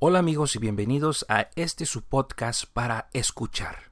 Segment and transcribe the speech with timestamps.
[0.00, 3.90] Hola amigos y bienvenidos a este su podcast para escuchar.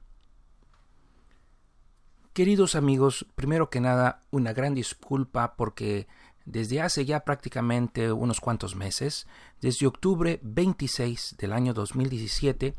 [2.31, 6.07] Queridos amigos, primero que nada, una gran disculpa porque
[6.45, 9.27] desde hace ya prácticamente unos cuantos meses,
[9.59, 12.73] desde octubre 26 del año 2017,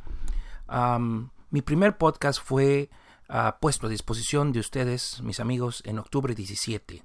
[1.51, 2.89] mi primer podcast fue
[3.29, 7.05] ah, puesto a disposición de ustedes, mis amigos, en octubre 17.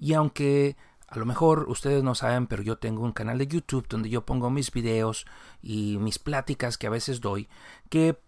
[0.00, 0.76] Y aunque
[1.14, 4.24] a lo mejor ustedes no saben, pero yo tengo un canal de YouTube donde yo
[4.24, 5.26] pongo mis videos
[5.62, 7.48] y mis pláticas que a veces doy,
[7.88, 8.18] que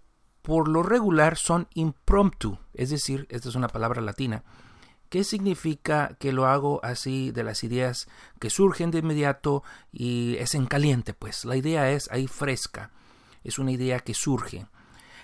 [0.43, 4.45] por lo regular son impromptu, es decir, esta es una palabra latina,
[5.09, 8.09] ¿Qué significa que lo hago así de las ideas
[8.41, 11.15] que surgen de inmediato y es en caliente?
[11.15, 12.91] Pues la idea es ahí fresca,
[13.45, 14.67] es una idea que surge.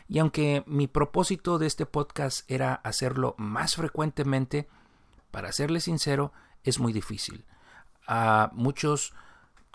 [0.07, 4.69] Y aunque mi propósito de este podcast era hacerlo más frecuentemente,
[5.33, 7.45] para serle sincero, es muy difícil.
[8.07, 9.13] A muchos,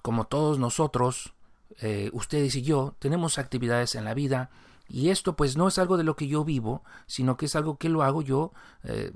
[0.02, 1.34] como todos nosotros,
[1.80, 4.50] eh, ustedes y yo, tenemos actividades en la vida.
[4.90, 7.78] Y esto pues no es algo de lo que yo vivo, sino que es algo
[7.78, 9.12] que lo hago yo eh,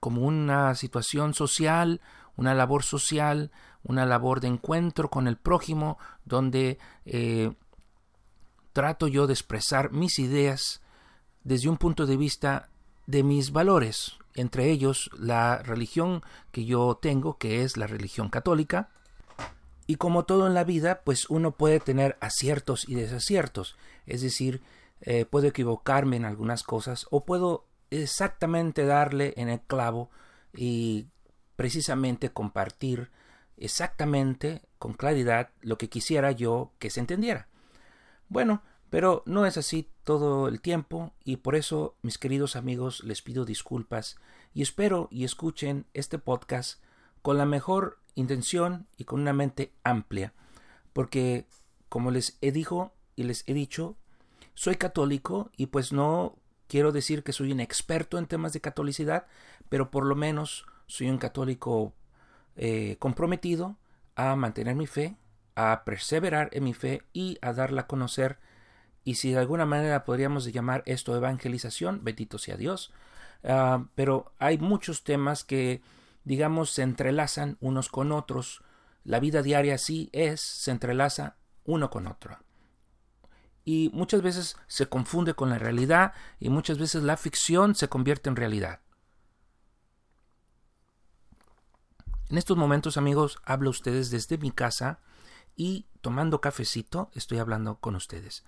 [0.00, 2.00] como una situación social,
[2.36, 3.50] una labor social,
[3.82, 7.52] una labor de encuentro con el prójimo, donde eh,
[8.72, 10.82] trato yo de expresar mis ideas
[11.44, 12.68] desde un punto de vista
[13.06, 18.90] de mis valores, entre ellos la religión que yo tengo, que es la religión católica.
[19.86, 24.62] Y como todo en la vida, pues uno puede tener aciertos y desaciertos, es decir,
[25.00, 30.10] eh, puedo equivocarme en algunas cosas o puedo exactamente darle en el clavo
[30.52, 31.06] y
[31.54, 33.10] precisamente compartir
[33.56, 37.48] exactamente con claridad lo que quisiera yo que se entendiera.
[38.28, 43.22] Bueno, pero no es así todo el tiempo y por eso, mis queridos amigos, les
[43.22, 44.16] pido disculpas
[44.54, 46.80] y espero y escuchen este podcast
[47.22, 50.32] con la mejor intención y con una mente amplia,
[50.92, 51.46] porque
[51.88, 53.96] como les he dicho y les he dicho,
[54.54, 56.36] soy católico y pues no
[56.68, 59.26] quiero decir que soy un experto en temas de catolicidad,
[59.68, 61.92] pero por lo menos soy un católico
[62.56, 63.76] eh, comprometido
[64.14, 65.16] a mantener mi fe,
[65.54, 68.38] a perseverar en mi fe y a darla a conocer
[69.06, 72.92] y si de alguna manera podríamos llamar esto evangelización, bendito sea Dios,
[73.44, 75.80] ah, pero hay muchos temas que,
[76.24, 78.64] digamos, se entrelazan unos con otros.
[79.04, 82.40] La vida diaria sí es, se entrelaza uno con otro.
[83.64, 88.28] Y muchas veces se confunde con la realidad y muchas veces la ficción se convierte
[88.28, 88.80] en realidad.
[92.28, 94.98] En estos momentos, amigos, hablo a ustedes desde mi casa
[95.54, 98.44] y tomando cafecito estoy hablando con ustedes.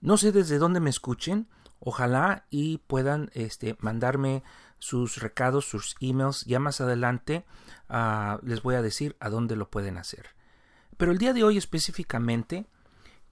[0.00, 1.48] No sé desde dónde me escuchen,
[1.80, 4.42] ojalá y puedan este, mandarme
[4.78, 6.44] sus recados, sus emails.
[6.44, 7.44] Ya más adelante
[7.90, 10.26] uh, les voy a decir a dónde lo pueden hacer.
[10.96, 12.66] Pero el día de hoy específicamente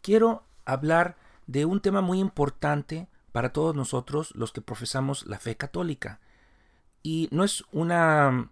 [0.02, 1.16] quiero hablar
[1.46, 6.20] de un tema muy importante para todos nosotros los que profesamos la fe católica.
[7.02, 8.50] Y no es una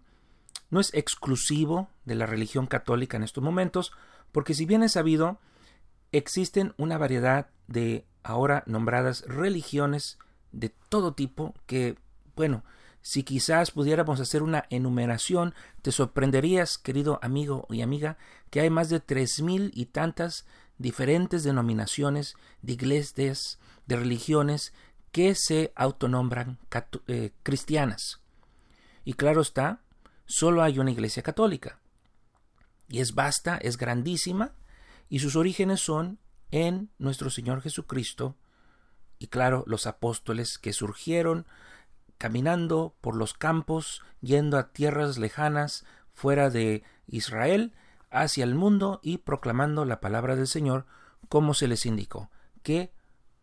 [0.69, 3.93] no es exclusivo de la religión católica en estos momentos,
[4.31, 5.39] porque si bien es sabido,
[6.11, 10.17] existen una variedad de ahora nombradas religiones
[10.51, 11.97] de todo tipo que,
[12.35, 12.63] bueno,
[13.01, 15.53] si quizás pudiéramos hacer una enumeración,
[15.83, 18.17] te sorprenderías, querido amigo y amiga,
[18.49, 20.45] que hay más de tres mil y tantas
[20.77, 24.73] diferentes denominaciones de iglesias, de religiones
[25.11, 26.57] que se autonombran
[27.07, 28.21] eh, cristianas.
[29.03, 29.81] Y claro está,
[30.25, 31.79] solo hay una iglesia católica.
[32.89, 34.53] Y es vasta, es grandísima,
[35.09, 36.17] y sus orígenes son
[36.55, 38.37] en nuestro Señor Jesucristo
[39.19, 41.45] y claro, los apóstoles que surgieron
[42.17, 47.73] caminando por los campos, yendo a tierras lejanas fuera de Israel,
[48.09, 50.85] hacia el mundo y proclamando la palabra del Señor
[51.27, 52.29] como se les indicó,
[52.63, 52.93] que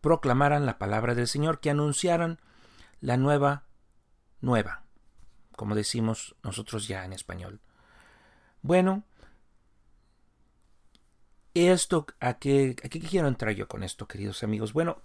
[0.01, 2.39] proclamaran la palabra del Señor, que anunciaran
[2.99, 3.65] la nueva
[4.41, 4.85] nueva,
[5.55, 7.61] como decimos nosotros ya en español.
[8.63, 9.03] Bueno,
[11.53, 14.73] esto, ¿a qué, ¿a qué quiero entrar yo con esto, queridos amigos?
[14.73, 15.01] Bueno,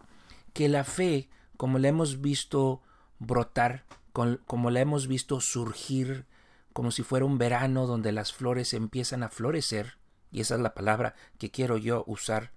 [0.52, 2.82] que la fe, como la hemos visto
[3.18, 6.26] brotar, como la hemos visto surgir,
[6.72, 9.98] como si fuera un verano donde las flores empiezan a florecer,
[10.30, 12.52] y esa es la palabra que quiero yo usar,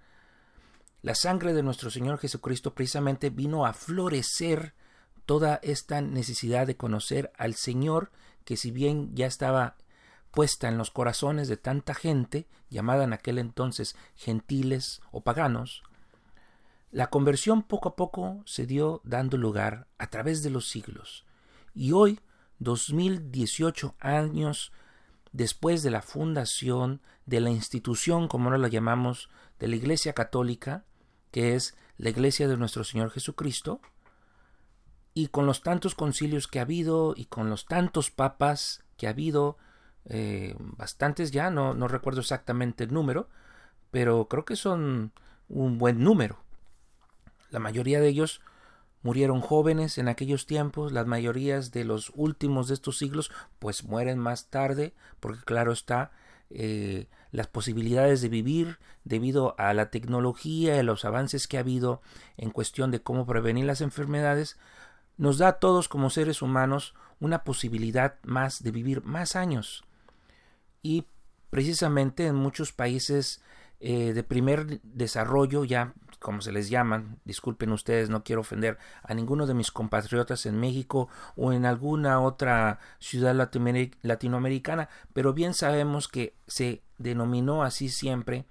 [1.02, 4.74] la sangre de nuestro Señor Jesucristo precisamente vino a florecer
[5.26, 8.10] toda esta necesidad de conocer al Señor,
[8.44, 9.76] que si bien ya estaba
[10.32, 15.82] puesta en los corazones de tanta gente, llamada en aquel entonces gentiles o paganos,
[16.90, 21.24] la conversión poco a poco se dio dando lugar a través de los siglos.
[21.74, 22.20] Y hoy,
[22.58, 24.72] 2018 años
[25.32, 30.84] después de la fundación de la institución, como ahora la llamamos, de la Iglesia Católica,
[31.30, 33.80] que es la Iglesia de nuestro Señor Jesucristo,
[35.14, 39.10] y con los tantos concilios que ha habido y con los tantos papas que ha
[39.10, 39.56] habido,
[40.06, 43.28] eh, bastantes ya, no, no recuerdo exactamente el número,
[43.90, 45.12] pero creo que son
[45.48, 46.38] un buen número.
[47.50, 48.40] La mayoría de ellos
[49.02, 54.18] murieron jóvenes en aquellos tiempos, las mayorías de los últimos de estos siglos pues mueren
[54.18, 56.12] más tarde, porque claro está,
[56.50, 62.02] eh, las posibilidades de vivir debido a la tecnología y los avances que ha habido
[62.36, 64.58] en cuestión de cómo prevenir las enfermedades,
[65.16, 69.84] nos da a todos como seres humanos una posibilidad más de vivir más años.
[70.82, 71.06] Y
[71.50, 73.42] precisamente en muchos países
[73.80, 79.12] eh, de primer desarrollo, ya como se les llaman, disculpen ustedes, no quiero ofender a
[79.12, 86.08] ninguno de mis compatriotas en México o en alguna otra ciudad latinoamericana, pero bien sabemos
[86.08, 88.46] que se denominó así siempre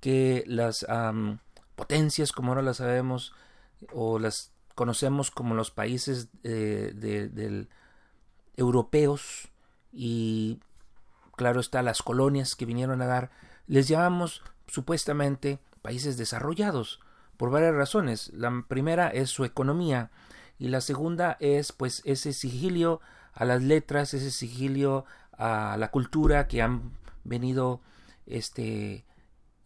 [0.00, 0.86] que las
[1.74, 3.34] potencias, como ahora las sabemos,
[3.92, 7.68] o las conocemos como los países eh, del
[8.56, 9.48] europeos
[9.92, 10.60] y
[11.36, 13.30] claro está las colonias que vinieron a dar
[13.66, 17.00] les llamamos supuestamente países desarrollados
[17.36, 18.30] por varias razones.
[18.34, 20.10] La primera es su economía
[20.58, 23.00] y la segunda es pues ese sigilio
[23.32, 25.04] a las letras, ese sigilio
[25.36, 26.92] a la cultura que han
[27.24, 27.80] venido
[28.26, 29.04] este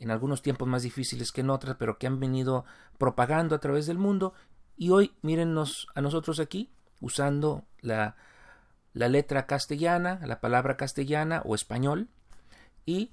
[0.00, 2.64] en algunos tiempos más difíciles que en otras, pero que han venido
[2.98, 4.32] propagando a través del mundo
[4.76, 6.70] y hoy mírennos a nosotros aquí
[7.00, 8.16] usando la,
[8.92, 12.08] la letra castellana, la palabra castellana o español
[12.86, 13.12] y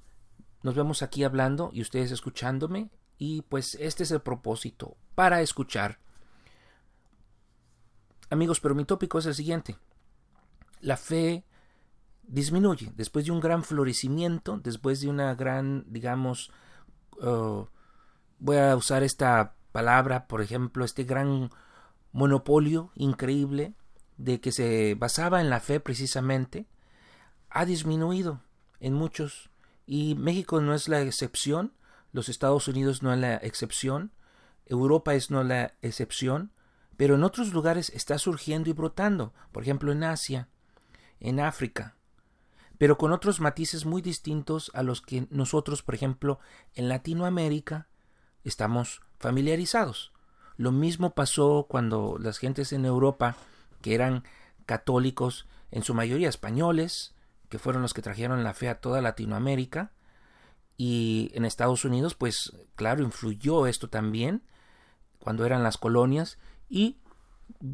[0.63, 5.99] nos vemos aquí hablando y ustedes escuchándome y pues este es el propósito para escuchar.
[8.29, 9.77] Amigos, pero mi tópico es el siguiente.
[10.81, 11.45] La fe
[12.23, 16.51] disminuye después de un gran florecimiento, después de una gran, digamos,
[17.21, 17.65] uh,
[18.39, 21.49] voy a usar esta palabra, por ejemplo, este gran
[22.11, 23.75] monopolio increíble
[24.17, 26.67] de que se basaba en la fe precisamente,
[27.49, 28.41] ha disminuido
[28.79, 29.49] en muchos
[29.85, 31.73] y México no es la excepción,
[32.11, 34.11] los Estados Unidos no es la excepción,
[34.65, 36.51] Europa es no la excepción,
[36.97, 40.47] pero en otros lugares está surgiendo y brotando, por ejemplo en Asia,
[41.19, 41.95] en África,
[42.77, 46.39] pero con otros matices muy distintos a los que nosotros, por ejemplo,
[46.73, 47.87] en Latinoamérica
[48.43, 50.11] estamos familiarizados.
[50.57, 53.35] Lo mismo pasó cuando las gentes en Europa,
[53.85, 54.23] que eran
[54.65, 57.13] católicos, en su mayoría españoles,
[57.49, 59.91] que fueron los que trajeron la fe a toda Latinoamérica.
[60.75, 64.41] Y en Estados Unidos, pues claro, influyó esto también
[65.19, 66.97] cuando eran las colonias y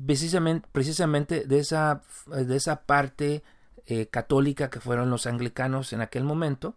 [0.05, 3.41] precisamente, precisamente de, esa, de esa parte
[3.85, 6.75] eh, católica que fueron los anglicanos en aquel momento,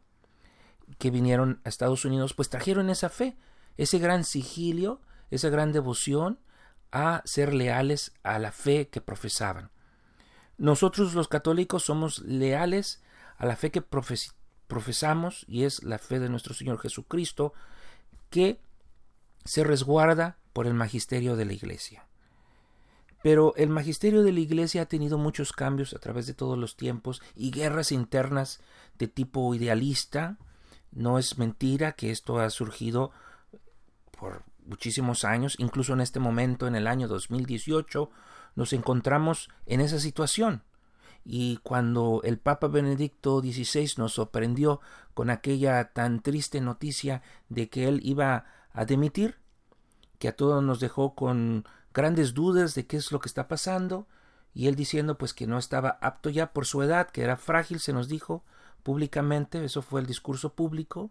[0.99, 3.37] que vinieron a Estados Unidos, pues trajeron esa fe,
[3.79, 5.01] ese gran sigilio,
[5.33, 6.39] esa gran devoción
[6.95, 9.71] a ser leales a la fe que profesaban.
[10.59, 13.03] Nosotros los católicos somos leales
[13.37, 17.53] a la fe que profesamos y es la fe de nuestro Señor Jesucristo
[18.31, 18.61] que
[19.45, 22.07] se resguarda por el magisterio de la Iglesia.
[23.25, 26.77] Pero el magisterio de la Iglesia ha tenido muchos cambios a través de todos los
[26.77, 28.61] tiempos y guerras internas
[28.99, 30.39] de tipo idealista.
[30.93, 33.11] No es mentira que esto ha surgido
[34.17, 38.11] por muchísimos años, incluso en este momento, en el año 2018,
[38.57, 40.63] nos encontramos en esa situación.
[41.25, 44.81] Y cuando el Papa Benedicto XVI nos sorprendió
[45.15, 49.37] con aquella tan triste noticia de que él iba a demitir,
[50.19, 54.07] que a todos nos dejó con grandes dudas de qué es lo que está pasando,
[54.53, 57.81] y él diciendo pues que no estaba apto ya por su edad, que era frágil,
[57.81, 58.45] se nos dijo
[58.83, 61.11] públicamente, eso fue el discurso público,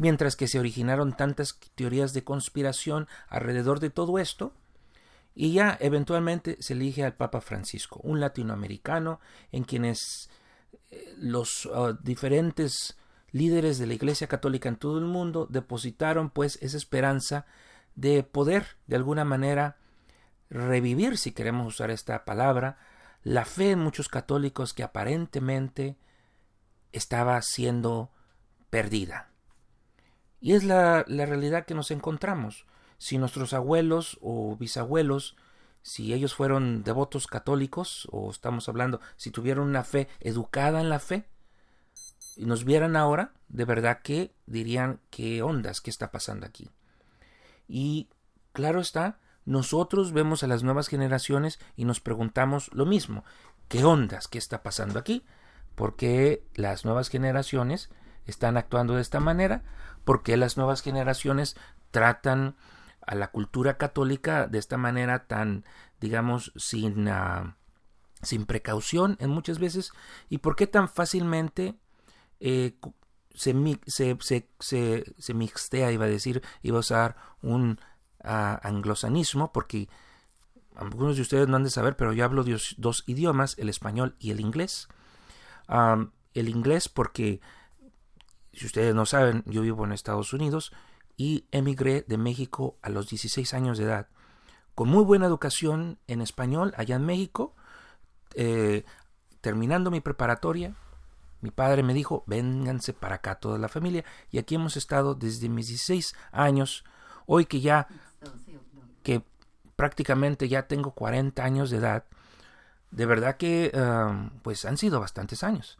[0.00, 4.54] mientras que se originaron tantas teorías de conspiración alrededor de todo esto,
[5.34, 9.20] y ya eventualmente se elige al Papa Francisco, un latinoamericano
[9.52, 10.30] en quienes
[10.90, 12.96] eh, los ah, diferentes
[13.30, 17.44] líderes de la Iglesia Católica en todo el mundo depositaron pues esa esperanza
[17.94, 19.76] de poder de alguna manera
[20.48, 22.78] revivir, si queremos usar esta palabra,
[23.22, 25.98] la fe en muchos católicos que aparentemente
[26.92, 28.10] estaba siendo
[28.70, 29.29] perdida.
[30.40, 32.66] Y es la, la realidad que nos encontramos
[32.98, 35.34] si nuestros abuelos o bisabuelos,
[35.82, 40.98] si ellos fueron devotos católicos, o estamos hablando, si tuvieron una fe educada en la
[40.98, 41.24] fe,
[42.36, 46.70] y nos vieran ahora, de verdad que dirían qué ondas, qué está pasando aquí.
[47.68, 48.10] Y
[48.52, 53.24] claro está, nosotros vemos a las nuevas generaciones y nos preguntamos lo mismo,
[53.68, 55.24] qué ondas, qué está pasando aquí.
[55.74, 57.88] por qué las nuevas generaciones
[58.30, 59.62] están actuando de esta manera,
[60.04, 61.56] por qué las nuevas generaciones
[61.90, 62.56] tratan
[63.06, 65.64] a la cultura católica de esta manera tan,
[66.00, 67.54] digamos, sin, uh,
[68.22, 69.92] sin precaución en muchas veces,
[70.28, 71.78] y por qué tan fácilmente
[72.38, 72.78] eh,
[73.34, 73.54] se,
[73.86, 74.16] se,
[74.58, 77.80] se, se, mixtea, iba a decir, iba a usar un
[78.24, 79.88] uh, anglosanismo, porque
[80.76, 84.16] algunos de ustedes no han de saber, pero yo hablo dos, dos idiomas, el español
[84.18, 84.88] y el inglés.
[86.32, 87.40] El inglés porque,
[88.52, 90.72] si ustedes no saben, yo vivo en Estados Unidos
[91.16, 94.08] y emigré de México a los 16 años de edad.
[94.74, 97.54] Con muy buena educación en español allá en México,
[98.34, 98.84] eh,
[99.40, 100.74] terminando mi preparatoria,
[101.40, 104.04] mi padre me dijo, vénganse para acá toda la familia.
[104.30, 106.84] Y aquí hemos estado desde mis 16 años.
[107.26, 107.88] Hoy que ya,
[109.02, 109.22] que
[109.76, 112.04] prácticamente ya tengo 40 años de edad,
[112.90, 115.78] de verdad que um, pues han sido bastantes años.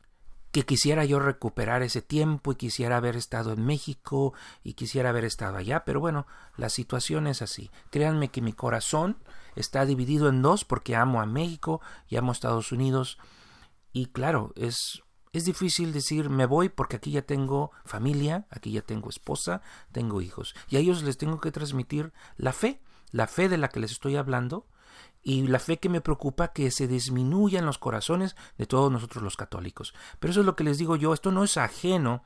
[0.52, 5.24] Que quisiera yo recuperar ese tiempo y quisiera haber estado en México y quisiera haber
[5.24, 6.26] estado allá, pero bueno,
[6.56, 7.70] la situación es así.
[7.90, 9.18] Créanme que mi corazón
[9.54, 13.18] está dividido en dos porque amo a México y amo a Estados Unidos.
[13.92, 15.02] Y claro, es
[15.32, 20.20] es difícil decir me voy porque aquí ya tengo familia, aquí ya tengo esposa, tengo
[20.20, 20.54] hijos.
[20.68, 22.80] Y a ellos les tengo que transmitir la fe,
[23.12, 24.66] la fe de la que les estoy hablando
[25.22, 29.22] y la fe que me preocupa que se disminuya en los corazones de todos nosotros
[29.22, 29.94] los católicos.
[30.18, 32.22] Pero eso es lo que les digo yo, esto no es ajeno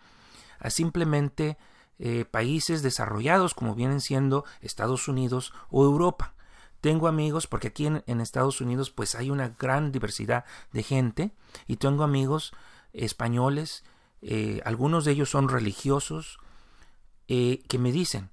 [0.61, 1.59] a simplemente
[1.99, 6.35] eh, países desarrollados como vienen siendo Estados Unidos o Europa.
[6.81, 11.33] Tengo amigos, porque aquí en, en Estados Unidos pues hay una gran diversidad de gente
[11.67, 12.53] y tengo amigos
[12.93, 13.85] españoles,
[14.23, 16.39] eh, algunos de ellos son religiosos,
[17.27, 18.31] eh, que me dicen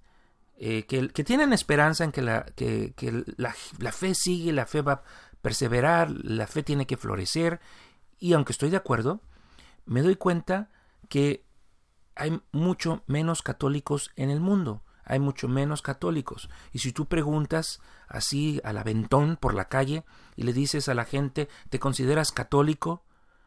[0.63, 2.93] eh, que, tienen esperanza en que, la, que,
[3.37, 5.03] la, la, fe sigue, la fe va a
[5.41, 7.59] perseverar, la fe tiene que florecer,
[8.19, 9.21] y aunque estoy de acuerdo,
[9.87, 10.69] me doy cuenta
[11.09, 11.47] que
[12.15, 16.47] hay mucho menos católicos en el mundo, hay mucho menos católicos.
[16.71, 21.05] Y si tú preguntas así al aventón por la calle y le dices a la
[21.05, 23.03] gente, ¿te consideras católico?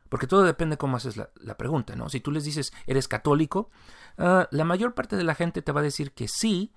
[0.08, 2.08] Porque todo depende cómo haces la, pregunta, ¿no?
[2.08, 3.70] Si tú les dices, ¿eres católico?
[4.18, 6.72] Uh, la mayor parte de la gente te va a decir que sí,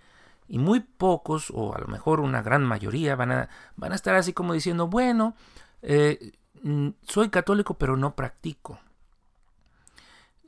[0.47, 4.15] y muy pocos, o a lo mejor una gran mayoría, van a, van a estar
[4.15, 5.35] así como diciendo, bueno,
[5.81, 6.31] eh,
[6.63, 8.79] mm, soy católico pero no practico.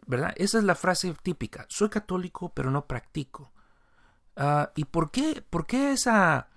[0.05, 0.33] ¿Verdad?
[0.37, 3.51] Esa es la frase típica, soy católico pero no practico.
[4.35, 6.47] Uh, ¿Y por qué, por qué esa...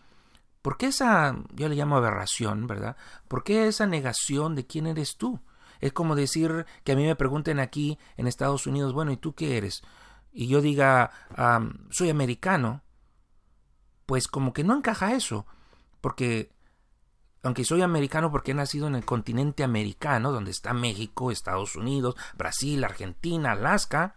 [0.63, 2.97] ¿Por qué esa, yo le llamo aberración, ¿verdad?
[3.27, 5.41] ¿Por qué esa negación de quién eres tú?
[5.81, 9.35] Es como decir que a mí me pregunten aquí en Estados Unidos, bueno, ¿y tú
[9.35, 9.83] qué eres?
[10.33, 12.83] Y yo diga, um, soy americano.
[14.07, 15.47] Pues como que no encaja eso,
[16.01, 16.51] porque
[17.43, 22.17] aunque soy americano porque he nacido en el continente americano, donde está México, Estados Unidos,
[22.37, 24.15] Brasil, Argentina, Alaska,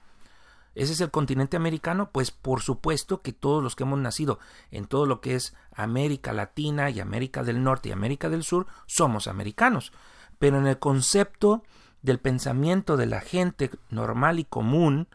[0.75, 4.39] ese es el continente americano, pues por supuesto que todos los que hemos nacido
[4.71, 8.67] en todo lo que es América Latina y América del Norte y América del Sur
[8.85, 9.93] somos americanos.
[10.37, 11.63] Pero en el concepto
[12.01, 15.07] del pensamiento de la gente normal y común,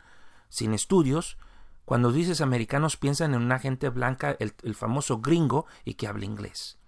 [0.48, 1.36] sin estudios,
[1.90, 6.78] cuando dices americanos piensan en una gente blanca, el, famoso gringo y que habla inglés.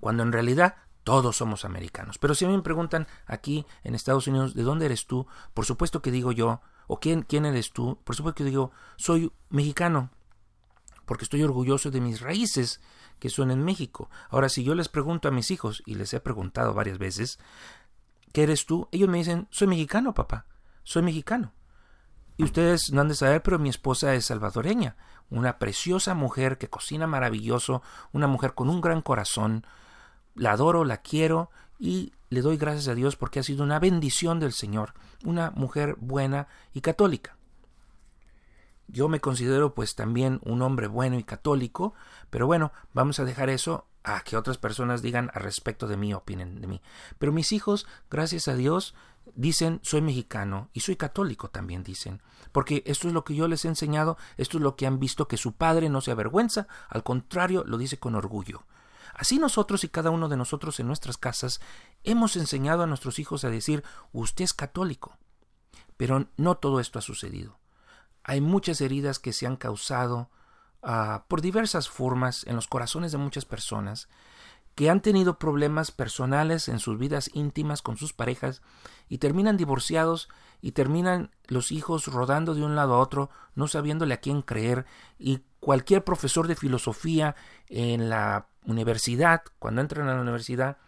[0.00, 2.18] Cuando en realidad todos somos americanos.
[2.18, 5.28] Pero si a mí me preguntan aquí en Estados Unidos, ¿de dónde eres tú?
[5.54, 8.00] Por supuesto que digo yo, o quién, quién eres tú?
[8.02, 10.10] Por supuesto que digo, soy mexicano,
[11.06, 12.80] porque estoy orgulloso de mis raíces
[13.20, 14.10] que son en México.
[14.28, 17.38] Ahora, si yo les pregunto a mis hijos, y les he preguntado varias veces,
[18.32, 18.88] ¿qué eres tú?
[18.90, 20.46] Ellos me dicen, soy mexicano, papá,
[20.82, 21.52] soy mexicano.
[22.36, 24.96] Y ustedes no han de saber, pero mi esposa es salvadoreña,
[25.30, 29.66] una preciosa mujer que cocina maravilloso, una mujer con un gran corazón.
[30.34, 34.40] La adoro, la quiero y le doy gracias a Dios porque ha sido una bendición
[34.40, 37.36] del Señor, una mujer buena y católica.
[38.88, 41.94] Yo me considero pues también un hombre bueno y católico,
[42.30, 46.12] pero bueno, vamos a dejar eso a que otras personas digan al respecto de mí,
[46.14, 46.82] opinen de mí.
[47.18, 48.94] Pero mis hijos, gracias a Dios,
[49.34, 53.64] dicen soy mexicano y soy católico también dicen, porque esto es lo que yo les
[53.64, 57.02] he enseñado, esto es lo que han visto que su padre no se avergüenza, al
[57.02, 58.64] contrario, lo dice con orgullo.
[59.14, 61.60] Así nosotros y cada uno de nosotros en nuestras casas
[62.02, 65.18] hemos enseñado a nuestros hijos a decir usted es católico.
[65.96, 67.58] Pero no todo esto ha sucedido.
[68.24, 70.30] Hay muchas heridas que se han causado
[70.82, 74.08] uh, por diversas formas en los corazones de muchas personas
[74.74, 78.62] que han tenido problemas personales en sus vidas íntimas con sus parejas
[79.08, 80.28] y terminan divorciados
[80.62, 84.86] y terminan los hijos rodando de un lado a otro, no sabiéndole a quién creer.
[85.18, 87.36] Y cualquier profesor de filosofía
[87.68, 90.78] en la universidad, cuando entran a la universidad,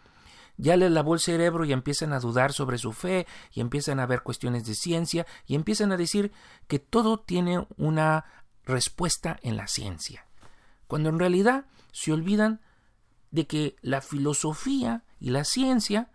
[0.57, 4.05] ya les lavó el cerebro y empiezan a dudar sobre su fe y empiezan a
[4.05, 6.31] ver cuestiones de ciencia y empiezan a decir
[6.67, 8.25] que todo tiene una
[8.65, 10.25] respuesta en la ciencia,
[10.87, 12.61] cuando en realidad se olvidan
[13.31, 16.09] de que la filosofía y la ciencia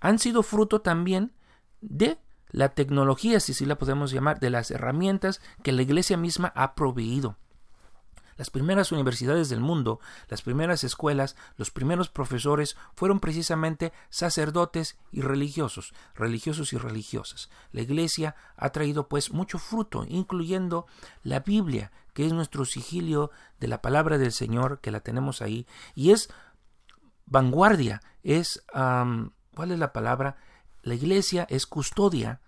[0.00, 1.32] han sido fruto también
[1.80, 2.18] de
[2.50, 6.74] la tecnología, si así la podemos llamar, de las herramientas que la Iglesia misma ha
[6.74, 7.36] proveído.
[8.36, 15.22] Las primeras universidades del mundo, las primeras escuelas, los primeros profesores fueron precisamente sacerdotes y
[15.22, 17.48] religiosos, religiosos y religiosas.
[17.72, 20.86] La Iglesia ha traído pues mucho fruto, incluyendo
[21.22, 25.66] la Biblia, que es nuestro sigilio de la palabra del Señor, que la tenemos ahí,
[25.94, 26.28] y es
[27.24, 30.36] vanguardia, es, ¿cuál es la palabra?
[30.82, 32.40] La Iglesia es custodia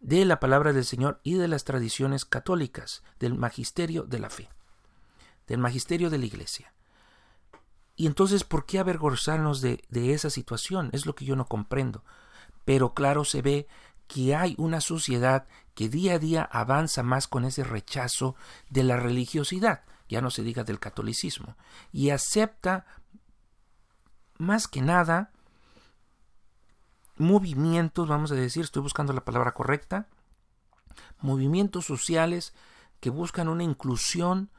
[0.00, 4.50] de la palabra del Señor y de las tradiciones católicas, del magisterio de la fe
[5.52, 6.72] del magisterio de la Iglesia.
[7.94, 10.88] Y entonces, ¿por qué avergonzarnos de, de esa situación?
[10.94, 12.02] Es lo que yo no comprendo.
[12.64, 13.68] Pero claro se ve
[14.08, 18.34] que hay una sociedad que día a día avanza más con ese rechazo
[18.70, 21.54] de la religiosidad, ya no se diga del catolicismo,
[21.92, 22.86] y acepta
[24.38, 25.32] más que nada
[27.18, 30.08] movimientos, vamos a decir, estoy buscando la palabra correcta,
[31.20, 32.54] movimientos sociales
[33.00, 34.50] que buscan una inclusión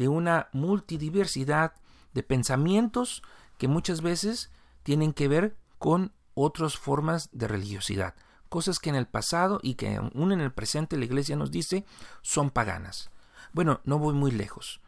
[0.00, 1.74] de una multidiversidad
[2.14, 3.22] de pensamientos
[3.58, 4.50] que muchas veces
[4.82, 8.14] tienen que ver con otras formas de religiosidad,
[8.48, 11.84] cosas que en el pasado y que aún en el presente la Iglesia nos dice
[12.22, 13.10] son paganas.
[13.52, 14.80] Bueno, no voy muy lejos.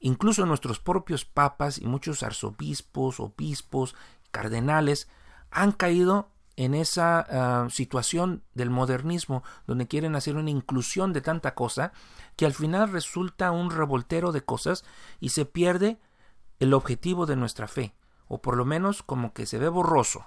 [0.00, 3.94] Incluso nuestros propios papas y muchos arzobispos, obispos,
[4.32, 5.06] cardenales
[5.52, 11.54] han caído en esa ah, situación del modernismo donde quieren hacer una inclusión de tanta
[11.54, 11.92] cosa
[12.34, 14.84] que al final resulta un revoltero de cosas
[15.20, 16.00] y se pierde
[16.58, 17.94] el objetivo de nuestra fe
[18.28, 20.26] o por lo menos como que se ve borroso.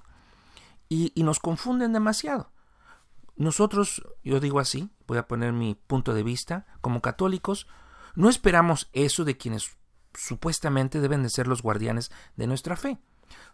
[0.88, 2.52] Y, y nos confunden demasiado.
[3.36, 7.68] Nosotros yo digo así voy a poner mi punto de vista como católicos
[8.16, 9.78] no esperamos eso de quienes
[10.14, 13.00] supuestamente deben de ser los guardianes de nuestra fe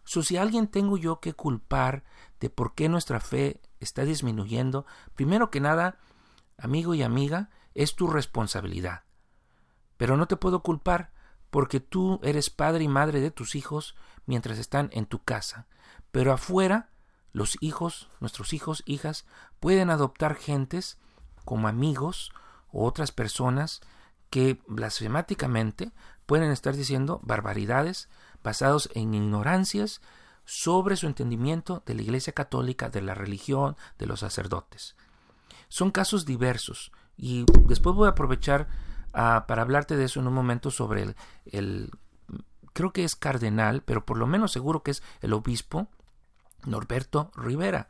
[0.03, 2.03] So, si alguien tengo yo que culpar
[2.39, 4.85] de por qué nuestra fe está disminuyendo,
[5.15, 5.97] primero que nada,
[6.57, 9.03] amigo y amiga, es tu responsabilidad.
[9.97, 11.11] Pero no te puedo culpar
[11.49, 15.67] porque tú eres padre y madre de tus hijos mientras están en tu casa.
[16.11, 16.89] Pero afuera,
[17.31, 19.25] los hijos, nuestros hijos, hijas,
[19.59, 20.97] pueden adoptar gentes
[21.43, 22.31] como amigos
[22.71, 23.81] o otras personas
[24.29, 25.91] que blasfemáticamente
[26.25, 28.09] pueden estar diciendo barbaridades
[28.45, 30.01] basados en ignorancias
[30.45, 34.95] sobre su entendimiento de la Iglesia Católica, de la religión, de los sacerdotes.
[35.67, 38.67] Son casos diversos y después voy a aprovechar
[39.13, 41.15] ah, para hablarte de eso en un momento sobre el,
[41.47, 41.91] el,
[42.71, 45.87] creo que es cardenal, pero por lo menos seguro que es el obispo
[46.65, 47.89] Norberto Rivera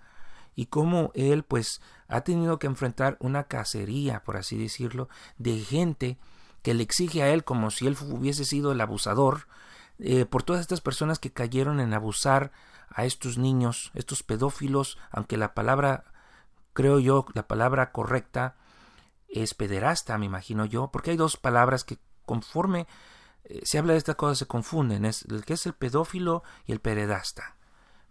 [0.55, 6.17] y cómo él pues ha tenido que enfrentar una cacería, por así decirlo, de gente
[6.61, 9.47] que le exige a él como si él hubiese sido el abusador
[9.99, 12.51] eh, por todas estas personas que cayeron en abusar
[12.89, 16.05] a estos niños, estos pedófilos, aunque la palabra,
[16.73, 18.55] creo yo, la palabra correcta
[19.27, 22.87] es pederasta, me imagino yo, porque hay dos palabras que conforme
[23.45, 26.71] eh, se habla de estas cosas se confunden, es el que es el pedófilo y
[26.71, 27.55] el pederasta,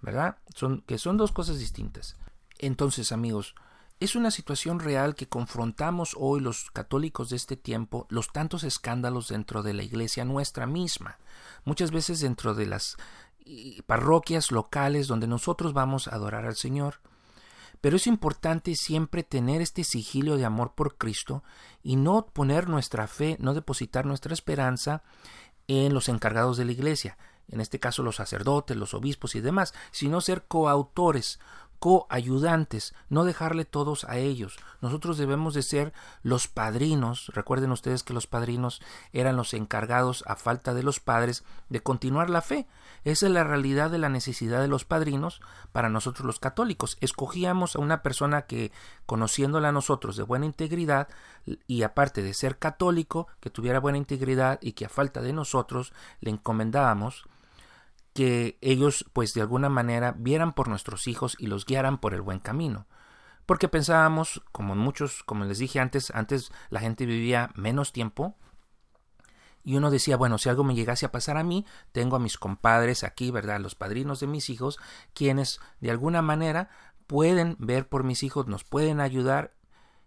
[0.00, 0.38] ¿verdad?
[0.54, 2.16] Son, que son dos cosas distintas.
[2.58, 3.54] Entonces, amigos,
[4.00, 9.28] es una situación real que confrontamos hoy los católicos de este tiempo, los tantos escándalos
[9.28, 11.18] dentro de la iglesia nuestra misma,
[11.64, 12.96] muchas veces dentro de las
[13.86, 17.00] parroquias locales donde nosotros vamos a adorar al Señor.
[17.80, 21.42] Pero es importante siempre tener este sigilio de amor por Cristo
[21.82, 25.02] y no poner nuestra fe, no depositar nuestra esperanza
[25.66, 29.74] en los encargados de la iglesia, en este caso los sacerdotes, los obispos y demás,
[29.90, 31.38] sino ser coautores
[31.78, 34.56] coayudantes, no dejarle todos a ellos.
[34.80, 37.30] Nosotros debemos de ser los padrinos.
[37.34, 38.80] Recuerden ustedes que los padrinos
[39.12, 42.66] eran los encargados, a falta de los padres, de continuar la fe.
[43.04, 45.40] Esa es la realidad de la necesidad de los padrinos
[45.72, 46.96] para nosotros los católicos.
[47.00, 48.72] Escogíamos a una persona que,
[49.06, 51.08] conociéndola a nosotros de buena integridad,
[51.66, 55.92] y aparte de ser católico, que tuviera buena integridad y que a falta de nosotros
[56.20, 57.26] le encomendábamos,
[58.14, 62.22] que ellos pues de alguna manera vieran por nuestros hijos y los guiaran por el
[62.22, 62.86] buen camino.
[63.44, 68.36] Porque pensábamos, como muchos, como les dije antes, antes la gente vivía menos tiempo,
[69.64, 72.36] y uno decía, bueno, si algo me llegase a pasar a mí, tengo a mis
[72.36, 73.60] compadres aquí, ¿verdad?
[73.60, 74.78] Los padrinos de mis hijos,
[75.14, 76.68] quienes de alguna manera
[77.06, 79.54] pueden ver por mis hijos, nos pueden ayudar.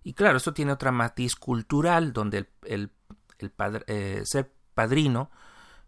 [0.04, 2.92] Y claro, esto tiene otra matiz cultural, donde el,
[3.40, 3.52] el,
[3.88, 5.32] eh, ser padrino,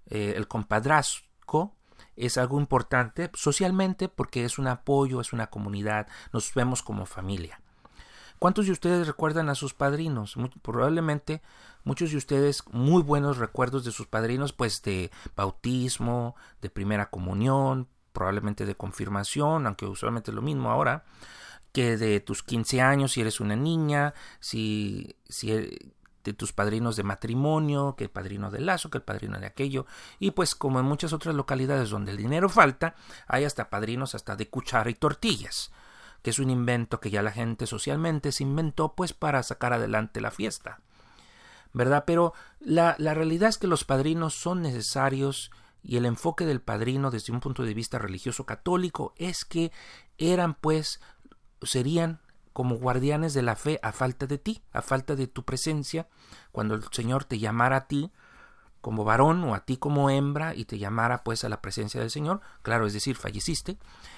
[0.08, 1.76] eh, el compadrazgo,
[2.20, 7.62] es algo importante socialmente porque es un apoyo, es una comunidad, nos vemos como familia.
[8.40, 10.36] ¿Cuántos de ustedes recuerdan a sus padrinos?
[10.62, 11.42] probablemente
[11.84, 17.88] muchos de ustedes muy buenos recuerdos de sus padrinos, pues de bautismo, de primera comunión,
[18.14, 21.04] probablemente de confirmación, aunque usualmente es lo mismo ahora,
[21.74, 25.92] que de tus 15 años si eres una niña, si, si e,
[26.24, 29.86] de tus padrinos de matrimonio, que el padrino de lazo, que el padrino de aquello,
[30.20, 32.96] y pues como en muchas otras localidades donde el dinero falta,
[33.28, 35.72] hay hasta padrinos hasta de cuchara y tortillas,
[36.22, 40.22] que es un invento que ya la gente socialmente se inventó pues para sacar adelante
[40.22, 40.80] la fiesta.
[41.72, 42.04] ¿Verdad?
[42.08, 45.52] Pero la, la realidad es que los padrinos son necesarios
[45.84, 49.72] y el enfoque del padrino desde un punto de vista religioso católico es que
[50.18, 51.00] eran pues
[51.62, 52.20] serían
[52.60, 56.10] como guardianes de la fe a falta de ti, a falta de tu presencia,
[56.52, 58.12] cuando el Señor te llamara a ti
[58.82, 62.12] como varón o a ti como hembra y te llamara pues a la presencia del
[62.12, 63.78] Señor, claro, es decir, falleciste,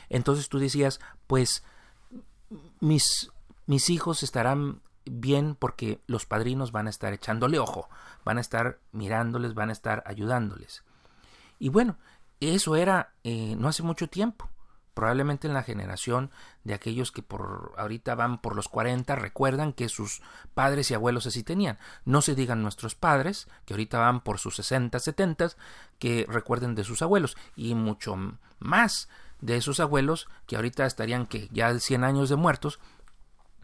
[0.10, 1.64] entonces tú decías, pues
[2.80, 3.30] mis,
[3.68, 7.90] mis hijos estarán bien porque los padrinos van a estar echándole ojo,
[8.26, 10.84] van a estar mirándoles, van a estar ayudándoles.
[11.60, 12.00] Y bueno,
[12.40, 14.50] eso era eh, no hace mucho tiempo
[14.94, 16.32] probablemente en la generación
[16.64, 20.22] de aquellos que por ahorita van por los 40 recuerdan que sus
[20.54, 21.80] padres y abuelos así tenían.
[22.06, 25.52] No se digan nuestros padres, que ahorita van por sus 60, 70,
[26.00, 28.16] que recuerden de sus abuelos y mucho
[28.60, 32.80] más de esos abuelos que ahorita estarían que ya 100 años de muertos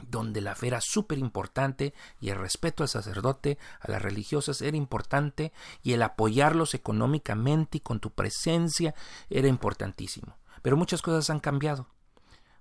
[0.10, 4.78] donde la fe era súper importante y el respeto al sacerdote, a las religiosas era
[4.78, 5.52] importante
[5.84, 8.94] y el apoyarlos económicamente y con tu presencia
[9.30, 10.38] era importantísimo.
[10.62, 11.88] Pero muchas cosas han cambiado.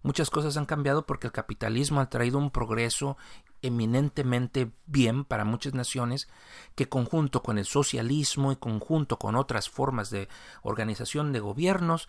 [0.03, 3.17] Muchas cosas han cambiado porque el capitalismo ha traído un progreso
[3.63, 6.29] eminentemente bien para muchas naciones
[6.77, 10.29] que conjunto con el socialismo y conjunto con otras formas de
[10.63, 12.09] organización de gobiernos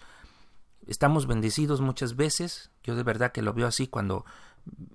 [0.88, 2.72] estamos bendecidos muchas veces.
[2.84, 4.26] Yo de verdad que lo veo así cuando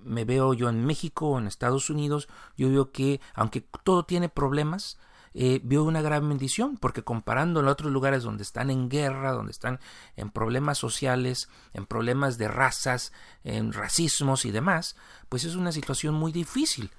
[0.03, 2.27] me veo yo en México o en Estados Unidos,
[2.57, 4.99] yo veo que aunque todo tiene problemas,
[5.33, 9.51] eh, vio una gran bendición, porque comparando en otros lugares donde están en guerra, donde
[9.51, 9.79] están
[10.15, 13.11] en problemas sociales, en problemas de razas,
[13.43, 14.95] en racismos y demás,
[15.29, 16.91] pues es una situación muy difícil.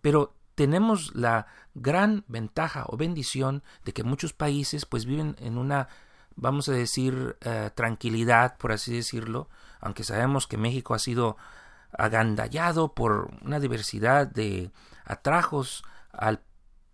[0.00, 5.88] Pero tenemos la gran ventaja o bendición de que muchos países pues viven en una
[6.36, 9.48] vamos a decir eh, tranquilidad por así decirlo
[9.80, 11.36] aunque sabemos que México ha sido
[11.92, 14.70] agandallado por una diversidad de
[15.04, 16.40] atrajos al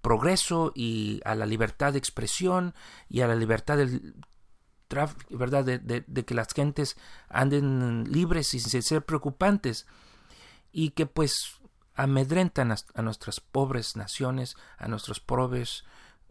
[0.07, 2.75] progreso y a la libertad de expresión
[3.09, 4.15] y a la libertad del
[5.31, 5.65] ¿verdad?
[5.65, 6.97] De, que las gentes
[7.29, 9.85] anden libres y sin ser preocupantes
[10.71, 11.59] y que pues
[11.97, 15.83] amedrentan a, nuestras pobres naciones, a nuestros pobres,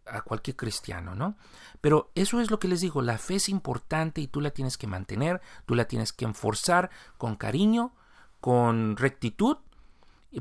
[0.06, 1.36] a cualquier cristiano, ¿no?
[1.82, 4.78] Pero eso es lo que les digo, la fe es importante y tú la tienes
[4.78, 7.94] que mantener, tú la tienes que enforzar con cariño,
[8.40, 9.58] con rectitud,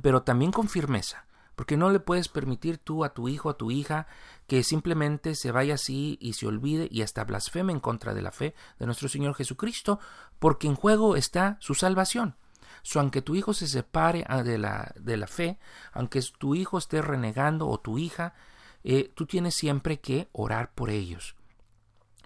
[0.03, 3.71] pero también con firmeza porque no le puedes permitir tú a tu hijo, a tu
[3.71, 4.07] hija,
[4.47, 8.33] que simplemente se vaya así y se olvide y hasta blasfeme en contra de la
[8.33, 10.01] fe de nuestro Señor Jesucristo,
[10.38, 12.37] porque en juego está su salvación.
[12.83, 15.59] So, aunque tu hijo se separe ah, de la, de la fe,
[15.93, 18.35] aunque tu hijo esté renegando o tu hija,
[18.83, 21.35] eh, tú tienes siempre que orar por ellos.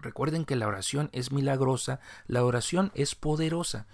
[0.01, 3.87] Recuerden que la oración es milagrosa, la oración es poderosa.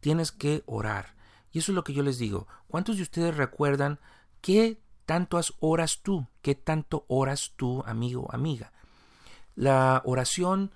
[0.00, 1.14] Tienes que orar.
[1.52, 2.46] Y eso es lo que yo les digo.
[2.68, 3.98] ¿Cuántos de ustedes recuerdan
[4.40, 6.26] ¿Qué tantas oras tú?
[6.42, 8.72] ¿Qué tanto oras tú, amigo, amiga?
[9.54, 10.72] La oración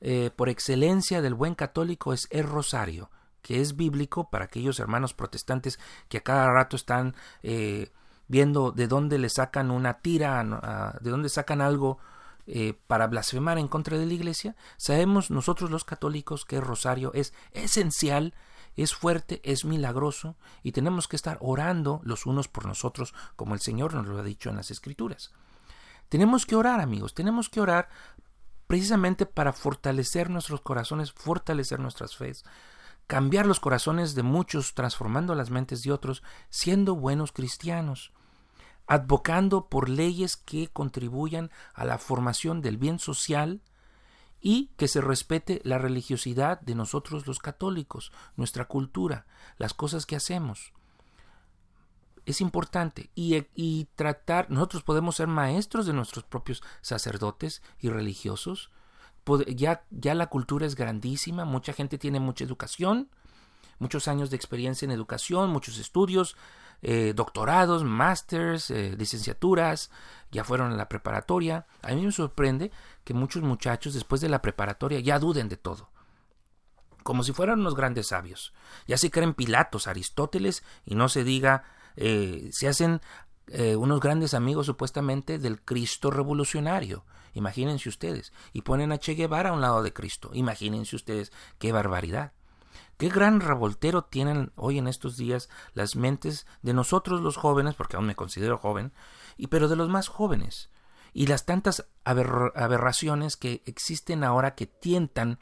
[0.00, 3.10] eh, por excelencia del buen católico es el rosario,
[3.42, 7.92] que es bíblico para aquellos hermanos protestantes que a cada rato están eh,
[8.28, 11.98] viendo de dónde le sacan una tira, de dónde sacan algo
[12.46, 14.54] eh, para blasfemar en contra de la iglesia.
[14.76, 18.34] Sabemos nosotros los católicos que el rosario es esencial
[18.76, 23.60] es fuerte, es milagroso y tenemos que estar orando los unos por nosotros como el
[23.60, 25.32] Señor nos lo ha dicho en las Escrituras.
[26.08, 27.88] Tenemos que orar, amigos, tenemos que orar
[28.66, 32.44] precisamente para fortalecer nuestros corazones, fortalecer nuestras fees,
[33.06, 38.12] cambiar los corazones de muchos, transformando las mentes de otros, siendo buenos cristianos,
[38.86, 43.60] advocando por leyes que contribuyan a la formación del bien social,
[44.48, 49.26] y que se respete la religiosidad de nosotros los católicos, nuestra cultura,
[49.58, 50.72] las cosas que hacemos.
[52.26, 58.70] Es importante y, y, tratar, nosotros podemos ser maestros de nuestros propios sacerdotes y religiosos.
[59.48, 63.10] Ya, ya la cultura es grandísima, mucha gente tiene mucha educación,
[63.80, 66.36] muchos años de experiencia en educación, muchos estudios,
[66.82, 69.90] eh, doctorados, másters, eh, licenciaturas,
[70.30, 71.66] ya fueron a la preparatoria.
[71.82, 72.70] A mí me sorprende
[73.04, 75.90] que muchos muchachos después de la preparatoria ya duden de todo,
[77.02, 78.52] como si fueran unos grandes sabios.
[78.86, 81.64] Ya se creen Pilatos, Aristóteles y no se diga,
[81.96, 83.00] eh, se hacen
[83.76, 87.04] unos grandes amigos supuestamente del Cristo revolucionario.
[87.32, 88.32] Imagínense ustedes.
[88.52, 90.30] Y ponen a Che Guevara a un lado de Cristo.
[90.32, 92.32] Imagínense ustedes qué barbaridad.
[92.96, 97.96] Qué gran revoltero tienen hoy en estos días las mentes de nosotros los jóvenes, porque
[97.96, 98.92] aún me considero joven,
[99.36, 100.70] y pero de los más jóvenes,
[101.12, 105.38] y las tantas aberraciones que existen ahora que tientan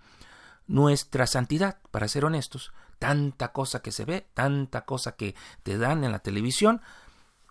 [0.67, 6.03] nuestra santidad, para ser honestos, tanta cosa que se ve, tanta cosa que te dan
[6.05, 6.81] en la televisión.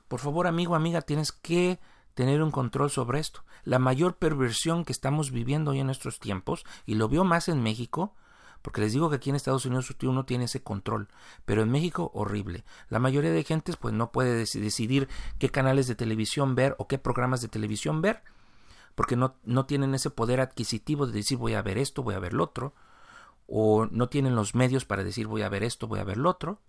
[0.07, 1.79] Por favor, amigo, amiga, tienes que
[2.13, 3.43] tener un control sobre esto.
[3.63, 7.61] La mayor perversión que estamos viviendo hoy en nuestros tiempos, y lo veo más en
[7.61, 8.15] México,
[8.63, 11.09] porque les digo que aquí en Estados Unidos uno tiene ese control,
[11.45, 12.63] pero en México horrible.
[12.89, 16.97] La mayoría de gentes pues no puede decidir qué canales de televisión ver o qué
[16.97, 18.23] programas de televisión ver,
[18.95, 22.19] porque no, no tienen ese poder adquisitivo de decir voy a ver esto, voy a
[22.19, 22.73] ver lo otro,
[23.47, 26.29] o no tienen los medios para decir voy a ver esto, voy a ver lo
[26.29, 26.61] otro.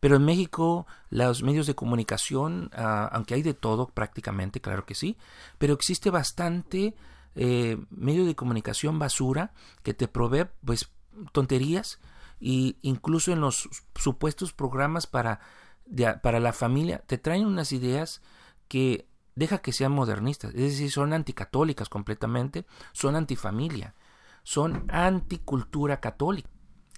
[0.00, 4.96] Pero en México los medios de comunicación, ah, aunque hay de todo prácticamente, claro que
[4.96, 5.16] sí,
[5.56, 6.96] pero existe bastante
[7.36, 10.90] eh, medio de comunicación basura que te provee pues
[11.32, 11.98] tonterías
[12.40, 15.40] y incluso en los supuestos programas para,
[16.22, 18.22] para la familia te traen unas ideas
[18.68, 23.94] que deja que sean modernistas, es decir, son anticatólicas completamente, son antifamilia,
[24.42, 26.48] son anticultura católica.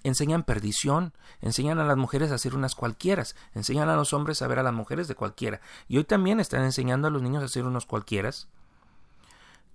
[0.01, 4.47] Enseñan perdición, enseñan a las mujeres a ser unas cualquieras, enseñan a los hombres a
[4.47, 5.59] ver a las mujeres de cualquiera.
[5.89, 8.47] Y hoy también están enseñando a los niños a ser unos cualquieras.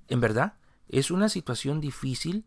[0.09, 0.55] En verdad,
[0.89, 2.47] es una situación difícil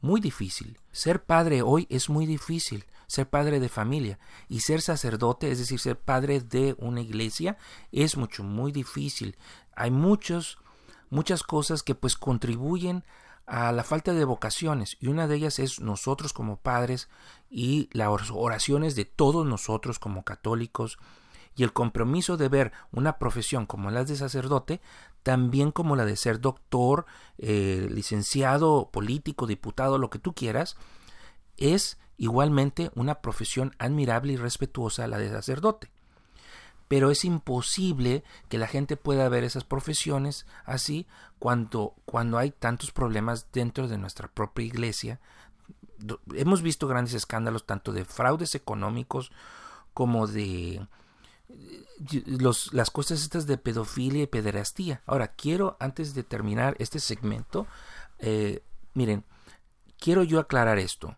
[0.00, 0.78] muy difícil.
[0.92, 5.78] Ser padre hoy es muy difícil, ser padre de familia y ser sacerdote, es decir,
[5.80, 7.56] ser padre de una iglesia,
[7.92, 9.36] es mucho, muy difícil.
[9.74, 10.58] Hay muchos,
[11.10, 13.04] muchas cosas que pues contribuyen
[13.46, 17.08] a la falta de vocaciones y una de ellas es nosotros como padres
[17.48, 20.98] y las oraciones de todos nosotros como católicos
[21.56, 24.80] y el compromiso de ver una profesión como la de sacerdote
[25.22, 27.06] también como la de ser doctor,
[27.38, 30.76] eh, licenciado, político, diputado, lo que tú quieras,
[31.56, 35.90] es igualmente una profesión admirable y respetuosa la de sacerdote.
[36.88, 41.06] Pero es imposible que la gente pueda ver esas profesiones así
[41.38, 45.20] cuando, cuando hay tantos problemas dentro de nuestra propia iglesia.
[46.34, 49.30] Hemos visto grandes escándalos tanto de fraudes económicos
[49.92, 50.86] como de
[52.26, 55.02] los, las cosas estas de pedofilia y pederastía.
[55.06, 57.66] Ahora, quiero, antes de terminar este segmento,
[58.18, 58.62] eh,
[58.94, 59.24] miren,
[59.98, 61.16] quiero yo aclarar esto,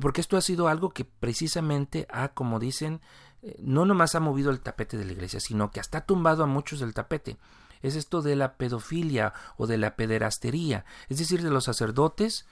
[0.00, 3.00] porque esto ha sido algo que precisamente ha, como dicen,
[3.42, 6.42] eh, no nomás ha movido el tapete de la iglesia, sino que hasta ha tumbado
[6.42, 7.36] a muchos del tapete.
[7.82, 12.46] Es esto de la pedofilia o de la pederastería, es decir, de los sacerdotes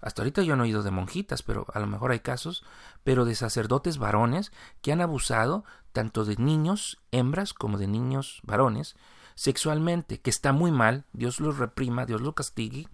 [0.00, 2.64] hasta ahorita yo no he oído de monjitas, pero a lo mejor hay casos,
[3.02, 8.94] pero de sacerdotes varones que han abusado tanto de niños, hembras, como de niños varones,
[9.34, 12.88] sexualmente, que está muy mal, Dios los reprima, Dios los castigue.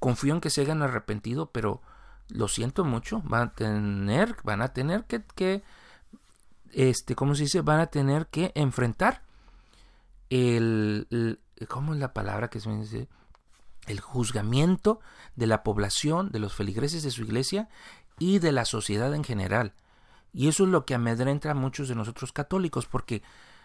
[0.00, 1.80] Confío en que se hayan arrepentido, pero
[2.28, 5.62] lo siento mucho, van a tener, van a tener que,
[6.72, 7.60] este, ¿cómo se dice?
[7.60, 9.22] Van a tener que enfrentar
[10.30, 13.08] el, el ¿cómo es la palabra que se me dice?
[13.86, 15.00] El juzgamiento
[15.36, 17.68] de la población, de los feligreses de su iglesia
[18.18, 19.74] y de la sociedad en general.
[20.32, 23.22] Y eso es lo que amedrenta a muchos de nosotros católicos, porque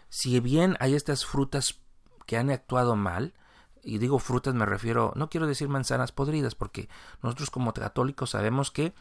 [0.08, 1.80] si bien hay estas frutas
[2.26, 3.34] que han actuado mal,
[3.82, 6.88] y digo frutas me refiero, no quiero decir manzanas podridas, porque
[7.22, 8.92] nosotros como católicos sabemos que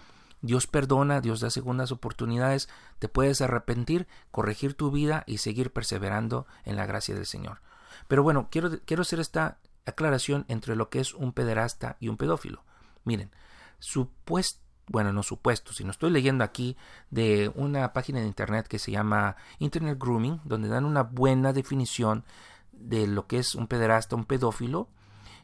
[0.41, 6.45] Dios perdona, Dios da segundas oportunidades, te puedes arrepentir, corregir tu vida y seguir perseverando
[6.63, 7.61] en la gracia del Señor.
[8.07, 12.17] Pero bueno, quiero, quiero hacer esta aclaración entre lo que es un pederasta y un
[12.17, 12.63] pedófilo.
[13.03, 13.31] Miren,
[13.79, 16.77] supuesto, bueno, no supuesto, sino estoy leyendo aquí
[17.09, 22.23] de una página de internet que se llama Internet Grooming, donde dan una buena definición
[22.71, 24.89] de lo que es un pederasta, un pedófilo.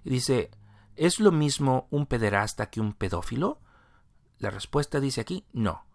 [0.06, 0.52] Y dice,
[0.96, 3.60] ¿es lo mismo un pederasta que un pedófilo?
[4.40, 5.86] La respuesta dice aquí, no.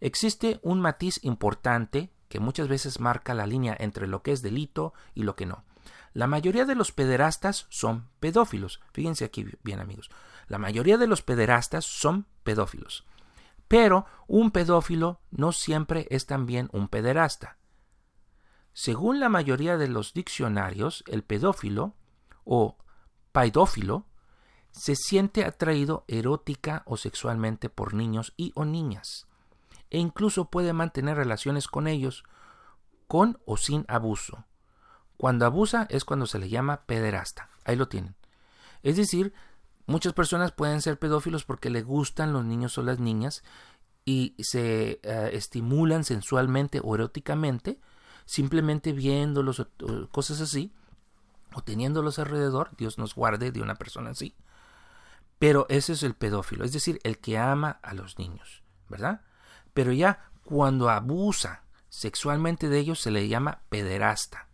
[0.00, 4.94] Existe un matiz importante que muchas veces marca la línea entre lo que es delito
[5.14, 5.64] y lo que no.
[6.16, 8.80] La mayoría de los pederastas son pedófilos.
[8.94, 10.08] Fíjense aquí bien amigos.
[10.48, 13.04] La mayoría de los pederastas son pedófilos.
[13.68, 17.58] Pero un pedófilo no siempre es también un pederasta.
[18.72, 21.92] Según la mayoría de los diccionarios, el pedófilo
[22.44, 22.78] o
[23.32, 24.06] paidófilo
[24.70, 29.26] se siente atraído erótica o sexualmente por niños y o niñas,
[29.90, 32.24] e incluso puede mantener relaciones con ellos
[33.06, 34.46] con o sin abuso.
[35.16, 37.50] Cuando abusa es cuando se le llama pederasta.
[37.64, 38.14] Ahí lo tienen.
[38.82, 39.32] Es decir,
[39.86, 43.42] muchas personas pueden ser pedófilos porque le gustan los niños o las niñas
[44.04, 47.80] y se eh, estimulan sensualmente o eróticamente
[48.26, 49.68] simplemente viéndolos o,
[50.10, 50.74] cosas así
[51.54, 52.70] o teniéndolos alrededor.
[52.76, 54.34] Dios nos guarde de una persona así.
[55.38, 59.20] Pero ese es el pedófilo, es decir, el que ama a los niños, ¿verdad?
[59.74, 64.45] Pero ya cuando abusa sexualmente de ellos se le llama pederasta.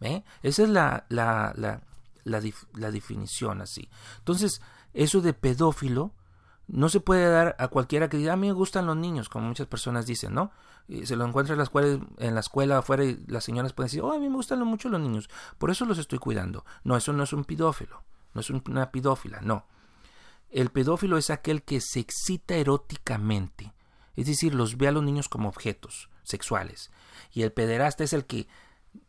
[0.00, 0.24] ¿Eh?
[0.42, 1.82] Esa es la, la, la,
[2.24, 3.88] la, definición así.
[4.18, 4.60] Entonces,
[4.94, 6.12] eso de pedófilo
[6.66, 9.48] no se puede dar a cualquiera que diga, a mí me gustan los niños, como
[9.48, 10.50] muchas personas dicen, ¿no?
[10.86, 13.88] Y se lo encuentra en la escuela, en la escuela afuera y las señoras pueden
[13.88, 16.64] decir, oh, a mí me gustan mucho los niños, por eso los estoy cuidando.
[16.84, 18.02] No, eso no es un pedófilo,
[18.34, 19.66] no es una pedófila, no.
[20.50, 23.74] El pedófilo es aquel que se excita eróticamente,
[24.16, 26.90] es decir, los ve a los niños como objetos sexuales.
[27.32, 28.48] Y el pederasta es el que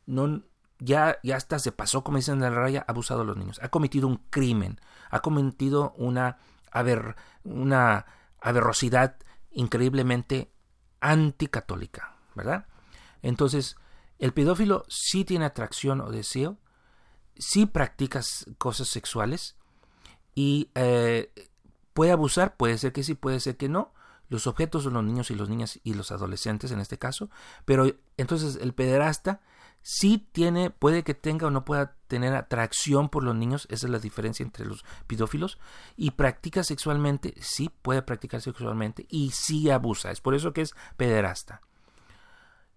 [0.05, 0.43] no,
[0.79, 3.59] ya, ya hasta se pasó, como dicen en la raya, ha abusado a los niños,
[3.61, 6.37] ha cometido un crimen, ha cometido una,
[6.71, 8.05] haber una
[8.41, 9.17] aberrosidad
[9.51, 10.51] increíblemente
[11.01, 12.65] anticatólica, ¿verdad?
[13.21, 13.75] Entonces,
[14.17, 16.57] el pedófilo sí tiene atracción o deseo,
[17.37, 18.21] sí practica
[18.57, 19.55] cosas sexuales
[20.35, 21.31] y eh,
[21.93, 23.93] puede abusar, puede ser que sí, puede ser que no.
[24.29, 27.29] Los objetos son los niños y los niñas y los adolescentes en este caso,
[27.65, 29.41] pero entonces el pederasta
[29.81, 33.91] sí tiene, puede que tenga o no pueda tener atracción por los niños, esa es
[33.91, 35.59] la diferencia entre los pedófilos,
[35.95, 40.73] y practica sexualmente, sí puede practicar sexualmente y sí abusa, es por eso que es
[40.97, 41.61] pederasta.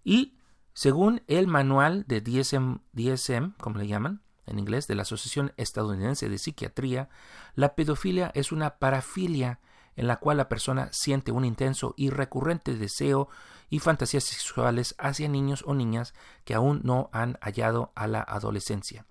[0.03, 0.37] Y
[0.73, 6.29] según el manual de DSM, DSM como le llaman en inglés, de la Asociación Estadounidense
[6.29, 7.09] de Psiquiatría,
[7.55, 9.59] la pedofilia es una parafilia
[9.95, 13.29] en la cual la persona siente un intenso y recurrente deseo
[13.69, 16.13] y fantasías sexuales hacia niños o niñas
[16.45, 19.05] que aún no han hallado a la adolescencia.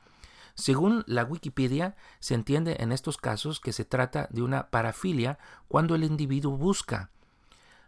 [0.55, 5.95] Según la Wikipedia, se entiende en estos casos que se trata de una parafilia cuando
[5.95, 7.11] el individuo busca,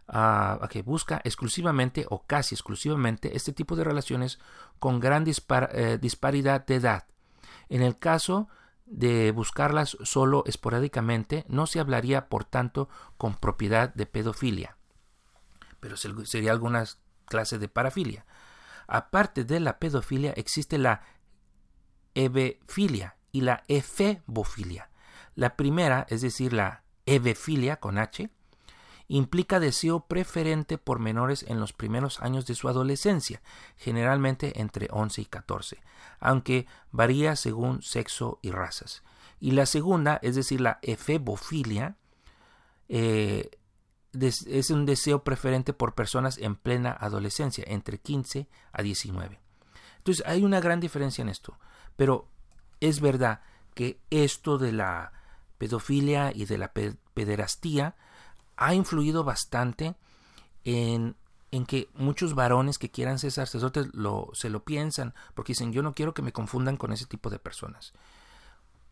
[0.07, 4.39] uh, busca exclusivamente o casi exclusivamente este tipo de relaciones
[4.79, 7.05] con gran eh, disparidad de edad.
[7.69, 8.47] En el caso
[8.85, 14.77] de buscarlas solo esporádicamente, no se hablaría, por tanto, con propiedad de pedofilia,
[15.79, 16.85] pero sería alguna
[17.25, 18.25] clase de parafilia.
[18.87, 21.01] Aparte de la pedofilia, existe la
[22.13, 24.89] ebefilia y la efebofilia.
[25.33, 28.29] La primera, es decir, la ebefilia con H,
[29.07, 33.41] implica deseo preferente por menores en los primeros años de su adolescencia,
[33.77, 35.77] generalmente entre 11 y 14,
[36.19, 39.03] aunque varía según sexo y razas.
[39.39, 41.97] Y la segunda, es decir, la efebofilia,
[42.89, 43.51] eh,
[44.13, 49.39] es un deseo preferente por personas en plena adolescencia, entre 15 a 19.
[49.97, 51.59] Entonces hay una gran diferencia en esto,
[51.95, 52.29] pero
[52.79, 53.41] es verdad
[53.73, 55.11] que esto de la
[55.57, 56.71] pedofilia y de la
[57.13, 57.95] pederastía
[58.57, 59.95] ha influido bastante
[60.63, 61.15] en,
[61.67, 65.95] que muchos varones que quieran ser sacerdotes lo, se lo piensan, porque dicen, yo no
[65.95, 67.93] quiero que me confundan con ese tipo de personas.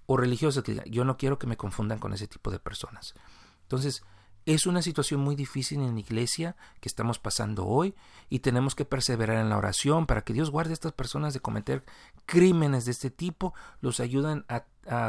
[0.06, 3.16] O religiosos que yo no quiero que me confundan con ese tipo de personas.
[3.64, 4.04] Entonces,
[4.46, 7.96] es una situación muy difícil en la iglesia que estamos pasando hoy
[8.30, 11.40] y tenemos que perseverar en la oración para que Dios guarde a estas personas de
[11.40, 11.86] cometer
[12.26, 14.66] crímenes de este tipo, los ayuden a,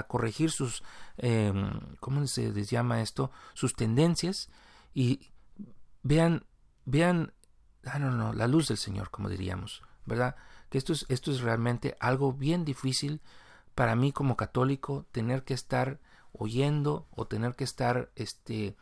[0.07, 0.83] corregir sus,
[1.17, 3.31] em, ¿cómo se les llama esto?
[3.55, 4.49] Sus tendencias
[4.93, 5.31] y
[6.03, 6.47] vean,
[6.85, 7.33] vean,
[7.85, 10.37] ah, no, no, la luz del Señor, como diríamos, ¿verdad?
[10.71, 13.21] Que esto es, esto es realmente algo bien difícil
[13.75, 16.01] para mí como católico, tener que estar
[16.33, 18.77] oyendo o tener que estar, este,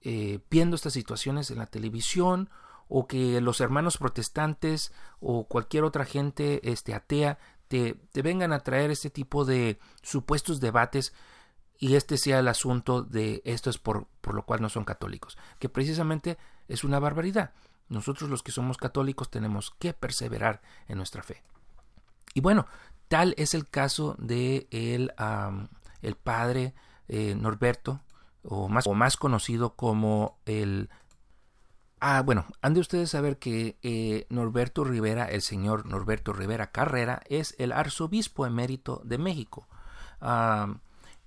[0.00, 2.50] eh, viendo estas situaciones en la televisión
[2.88, 8.90] o que los hermanos protestantes o cualquier otra gente este, atea te, vengan a traer
[8.90, 11.12] este tipo de supuestos debates
[11.78, 15.38] y este sea el asunto de esto es por, por lo cual no son católicos,
[15.58, 17.52] que precisamente es una barbaridad.
[17.88, 21.42] Nosotros los que somos católicos tenemos que perseverar en nuestra fe.
[22.34, 22.66] Y bueno,
[23.08, 25.12] tal es el caso de el,
[26.02, 26.74] el padre
[27.08, 28.00] eh, Norberto
[28.42, 30.90] o más, o más conocido como el...
[32.00, 37.22] Ah, bueno, han de ustedes saber que eh, Norberto Rivera, el señor Norberto Rivera Carrera,
[37.28, 39.66] es el arzobispo emérito de México.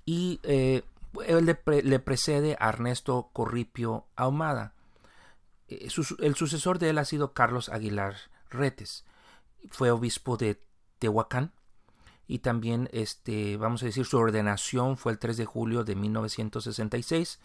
[0.06, 0.84] y eh,
[1.28, 4.74] él le, precede a Ernesto Corripio Ahumada.
[5.68, 8.16] Eh, el sucesor de él ha sido Carlos Aguilar
[8.50, 9.06] Retes.
[9.70, 10.62] Fue obispo de
[11.00, 11.52] Tehuacán
[12.28, 17.40] y también este vamos a decir su ordenación fue el 3 de julio de 1966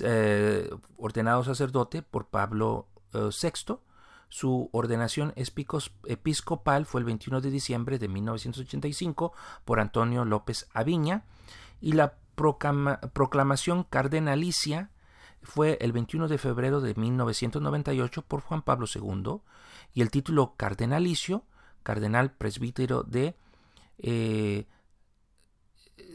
[0.00, 3.78] eh, ordenado sacerdote por Pablo VI
[4.28, 9.32] su ordenación episcopal fue el 21 de diciembre de 1985
[9.64, 11.24] por Antonio López Aviña
[11.80, 14.90] y la proclamación cardenalicia
[15.42, 19.40] fue el 21 de febrero de 1998 por Juan Pablo II
[19.94, 21.44] y el título cardenalicio,
[21.82, 23.36] cardenal presbítero de
[23.98, 24.66] eh,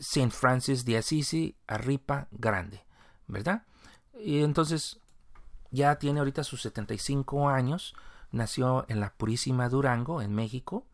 [0.01, 2.83] Saint Francis de Assisi, Arripa Grande,
[3.31, 3.63] ¿verdad?
[4.19, 4.99] Y entonces
[5.71, 7.95] ya tiene ahorita sus 75 años,
[8.31, 10.85] nació en la Purísima Durango, en México,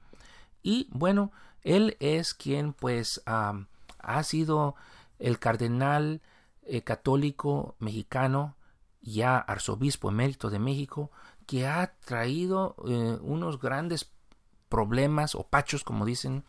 [0.63, 1.31] y bueno,
[1.63, 4.75] él es quien pues ha sido
[5.19, 6.21] el cardenal
[6.63, 8.55] eh, católico mexicano,
[9.01, 11.11] ya arzobispo emérito de México,
[11.45, 14.11] que ha traído eh, unos grandes
[14.69, 16.43] problemas o pachos, como dicen,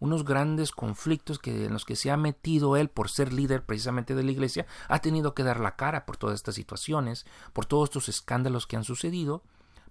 [0.00, 4.14] unos grandes conflictos que, en los que se ha metido él por ser líder precisamente
[4.14, 7.90] de la iglesia, ha tenido que dar la cara por todas estas situaciones, por todos
[7.90, 9.44] estos escándalos que han sucedido.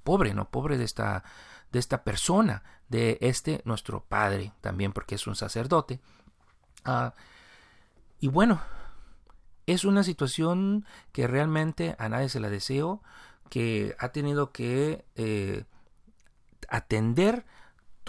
[0.03, 0.49] Pobre, ¿no?
[0.49, 1.23] Pobre de esta,
[1.71, 5.99] de esta persona, de este nuestro padre, también porque es un sacerdote.
[6.83, 7.13] Ah,
[8.19, 8.59] y bueno,
[9.67, 13.03] es una situación que realmente a nadie se la deseo,
[13.49, 15.65] que ha tenido que eh,
[16.67, 17.45] atender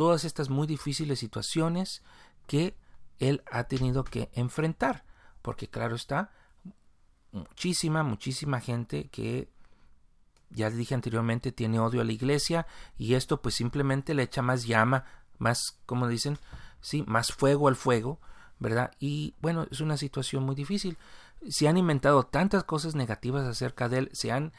[0.00, 2.02] todas estas muy difíciles situaciones
[2.46, 2.74] que
[3.18, 5.04] él ha tenido que enfrentar.
[5.42, 6.32] Porque claro está,
[7.32, 9.50] muchísima, muchísima gente que,
[10.48, 14.64] ya dije anteriormente, tiene odio a la iglesia y esto pues simplemente le echa más
[14.64, 15.04] llama,
[15.36, 16.38] más, como dicen,
[16.80, 18.22] sí, más fuego al fuego,
[18.58, 18.92] ¿verdad?
[19.00, 20.96] Y bueno, es una situación muy difícil
[21.48, 24.52] se han inventado tantas cosas negativas acerca de él, se han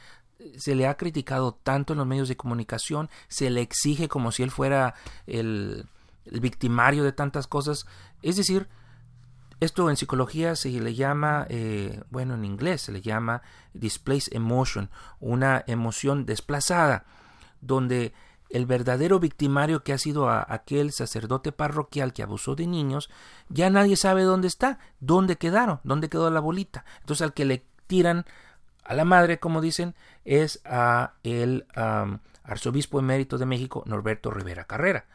[0.57, 4.43] se le ha criticado tanto en los medios de comunicación, se le exige como si
[4.43, 4.95] él fuera
[5.27, 5.85] el,
[6.25, 7.85] victimario de tantas cosas.
[8.21, 8.67] Es decir,
[9.59, 13.41] esto en psicología se le llama, eh, bueno, en inglés se le llama
[13.73, 14.89] displaced emotion,
[15.19, 17.05] una emoción desplazada,
[17.61, 18.13] donde
[18.49, 23.09] el verdadero victimario que ha sido aquel sacerdote parroquial que abusó de niños,
[23.49, 26.85] ya nadie sabe dónde está, dónde quedaron, dónde quedó la bolita.
[26.99, 28.25] Entonces al que le tiran
[28.83, 31.65] a la madre, como dicen, es a el
[32.43, 35.05] arzobispo emérito de México, Norberto Rivera Carrera.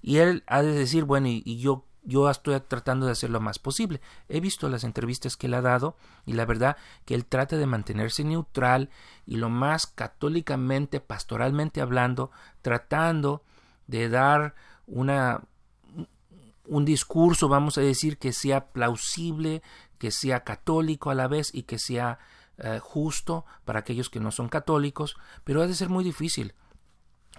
[0.00, 3.58] Y él ha de decir, bueno, y yo yo estoy tratando de hacer lo más
[3.58, 4.00] posible.
[4.28, 5.96] He visto las entrevistas que él ha dado
[6.26, 8.90] y la verdad que él trata de mantenerse neutral
[9.24, 13.44] y lo más católicamente, pastoralmente hablando, tratando
[13.86, 14.54] de dar
[14.86, 15.42] una
[16.64, 19.62] un discurso, vamos a decir, que sea plausible,
[19.98, 22.20] que sea católico a la vez y que sea
[22.58, 26.54] eh, justo para aquellos que no son católicos, pero ha de ser muy difícil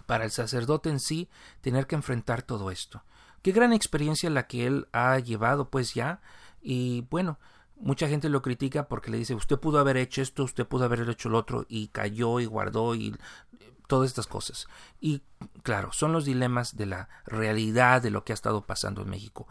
[0.05, 1.30] para el sacerdote en sí
[1.61, 3.03] tener que enfrentar todo esto.
[3.41, 6.22] Qué gran experiencia la que él ha llevado pues ya
[6.61, 7.39] y bueno,
[7.76, 11.07] mucha gente lo critica porque le dice usted pudo haber hecho esto, usted pudo haber
[11.09, 13.16] hecho lo otro y cayó y guardó y
[13.88, 14.68] todas estas cosas.
[14.99, 15.22] Y
[15.61, 19.47] claro, son los dilemas de la realidad de lo que ha estado pasando en México.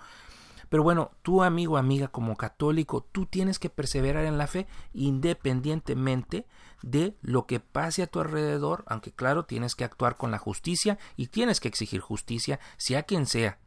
[0.73, 6.47] Pero bueno, tú amigo, amiga, como católico, tú tienes que perseverar en la fe independientemente
[6.81, 10.99] de lo que pase a tu alrededor, aunque claro, tienes que actuar con la justicia
[11.15, 13.59] y tienes que exigir justicia, sea quien sea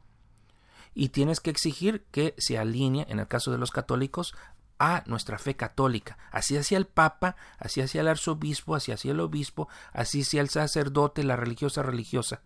[0.96, 4.34] y tienes que exigir que se alinee, en el caso de los católicos,
[4.80, 6.18] a nuestra fe católica.
[6.32, 10.50] Así hacia el Papa, así hacia el arzobispo, así hacia el obispo, así hacia el
[10.50, 12.42] sacerdote, la religiosa religiosa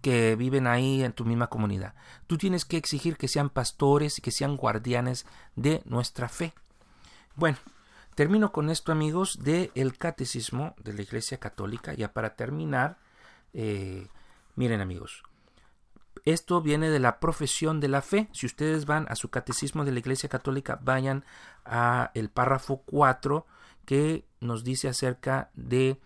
[0.00, 1.94] que viven ahí en tu misma comunidad.
[2.26, 5.26] Tú tienes que exigir que sean pastores y que sean guardianes
[5.56, 6.54] de nuestra fe.
[7.34, 7.58] Bueno,
[8.14, 11.94] termino con esto amigos de el catecismo de la Iglesia Católica.
[11.94, 12.98] Ya para terminar,
[13.52, 14.08] eh,
[14.56, 15.22] miren amigos,
[16.24, 18.28] esto viene de la profesión de la fe.
[18.32, 21.24] Si ustedes van a su catecismo de la Iglesia Católica, vayan
[21.64, 23.46] a el párrafo 4
[23.84, 26.00] que nos dice acerca de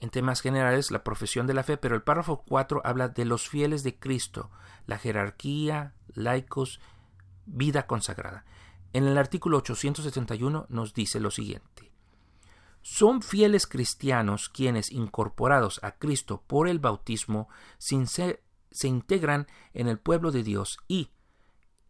[0.00, 3.48] en temas generales la profesión de la fe, pero el párrafo 4 habla de los
[3.48, 4.50] fieles de Cristo,
[4.86, 6.80] la jerarquía, laicos,
[7.46, 8.44] vida consagrada.
[8.92, 11.92] En el artículo 871 nos dice lo siguiente.
[12.82, 20.30] Son fieles cristianos quienes, incorporados a Cristo por el bautismo, se integran en el pueblo
[20.30, 21.10] de Dios y,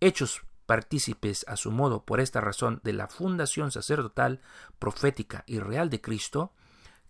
[0.00, 4.40] hechos partícipes a su modo por esta razón de la fundación sacerdotal,
[4.78, 6.52] profética y real de Cristo,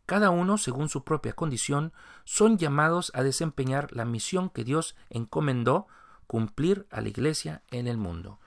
[0.06, 1.92] cada uno, según su propia condición,
[2.24, 5.88] son llamados a desempeñar la misión que Dios encomendó
[6.26, 8.38] cumplir a la Iglesia en el mundo.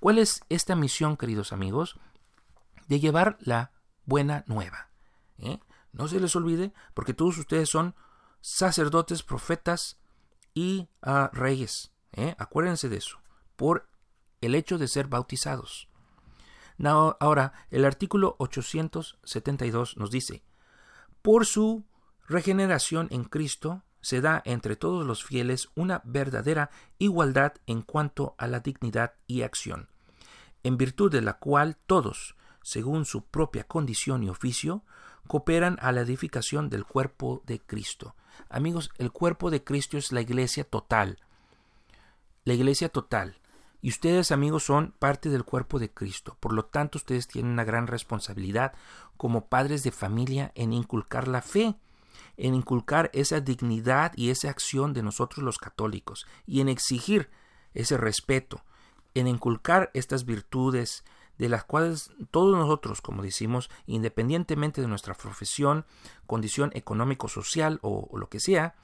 [0.00, 1.98] ¿Cuál es esta misión, queridos amigos?
[2.88, 3.70] De llevar la
[4.04, 4.90] buena nueva.
[5.38, 5.60] ¿eh?
[5.92, 7.94] No se les olvide, porque todos ustedes son
[8.40, 9.98] sacerdotes, profetas,
[10.52, 11.92] y a reyes.
[12.12, 12.34] ¿eh?
[12.38, 13.18] Acuérdense de eso,
[13.56, 13.88] por
[14.40, 15.88] el hecho de ser bautizados.
[16.78, 20.44] ahora, el artículo 872 nos dice,
[21.24, 21.86] por su
[22.28, 26.68] regeneración en Cristo se da entre todos los fieles una verdadera
[26.98, 29.88] igualdad en cuanto a la dignidad y acción,
[30.64, 34.84] en virtud de la cual todos, según su propia condición y oficio,
[35.26, 38.14] cooperan a la edificación del cuerpo de Cristo.
[38.50, 41.20] Amigos, el cuerpo de Cristo es la iglesia total.
[42.44, 43.40] La iglesia total.
[43.84, 46.38] Y ustedes, amigos, son parte del cuerpo de Cristo.
[46.40, 48.72] Por lo tanto, ustedes tienen una gran responsabilidad
[49.16, 51.76] como padres de familia en inculcar la fe,
[52.36, 57.30] en inculcar esa dignidad y esa acción de nosotros los católicos, y en exigir
[57.74, 58.64] ese respeto,
[59.14, 61.04] en inculcar estas virtudes
[61.38, 65.84] de las cuales todos nosotros, como decimos, independientemente de nuestra profesión,
[66.26, 68.76] condición económico-social o, o lo que sea,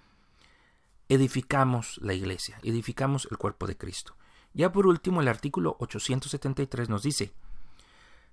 [1.09, 4.17] edificamos la iglesia, edificamos el cuerpo de Cristo.
[4.53, 7.33] Ya por último, el artículo 873 nos dice,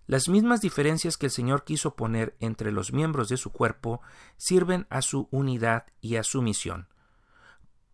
[0.07, 4.01] las mismas diferencias que el Señor quiso poner entre los miembros de su cuerpo
[4.37, 6.87] sirven a su unidad y a su misión,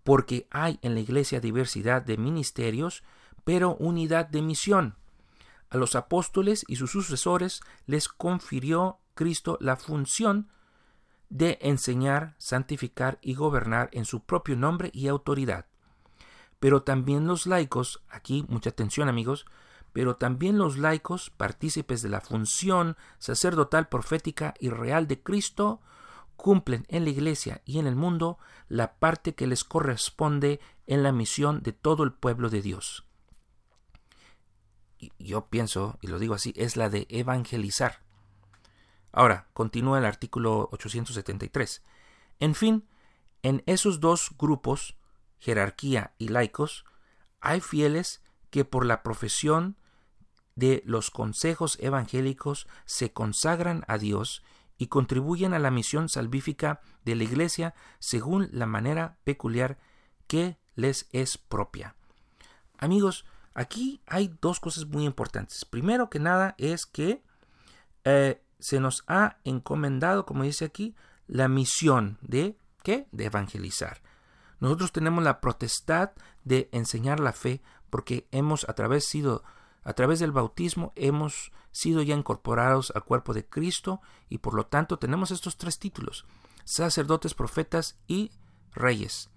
[0.04, 3.04] porque hay en la Iglesia diversidad de ministerios,
[3.44, 4.96] pero unidad de misión.
[5.72, 10.50] A los apóstoles y sus sucesores les confirió Cristo la función
[11.30, 15.66] de enseñar, santificar y gobernar en su propio nombre y autoridad.
[16.60, 19.48] Pero también los laicos, aquí mucha atención amigos,
[19.94, 25.82] pero también los laicos, partícipes de la función sacerdotal, profética y real de Cristo,
[26.36, 31.12] cumplen en la Iglesia y en el mundo la parte que les corresponde en la
[31.12, 33.06] misión de todo el pueblo de Dios.
[35.20, 38.02] Yo pienso, y lo digo así, es la de evangelizar.
[39.12, 41.84] Ahora, continúa el artículo 873.
[42.40, 42.88] En fin,
[43.44, 44.98] en esos dos grupos,
[45.38, 46.86] jerarquía y laicos,
[47.42, 49.78] hay fieles que por la profesión
[50.56, 54.44] de los consejos evangélicos se consagran a Dios
[54.78, 59.78] y contribuyen a la misión salvífica de la Iglesia según la manera peculiar
[60.28, 61.96] que les es propia.
[62.78, 65.66] Amigos, aquí hay dos cosas muy importantes.
[65.66, 67.24] Primero que nada es que
[68.04, 70.96] eh, se nos ha encomendado, como dice aquí,
[71.28, 73.08] la misión de ¿qué?
[73.12, 74.02] De evangelizar.
[74.60, 76.12] Nosotros tenemos la potestad
[76.44, 79.44] de enseñar la fe porque hemos a través sido
[79.84, 84.66] a través del bautismo hemos sido ya incorporados al cuerpo de Cristo y por lo
[84.66, 86.26] tanto tenemos estos tres títulos,
[86.64, 88.32] sacerdotes, profetas y
[88.74, 89.30] reyes.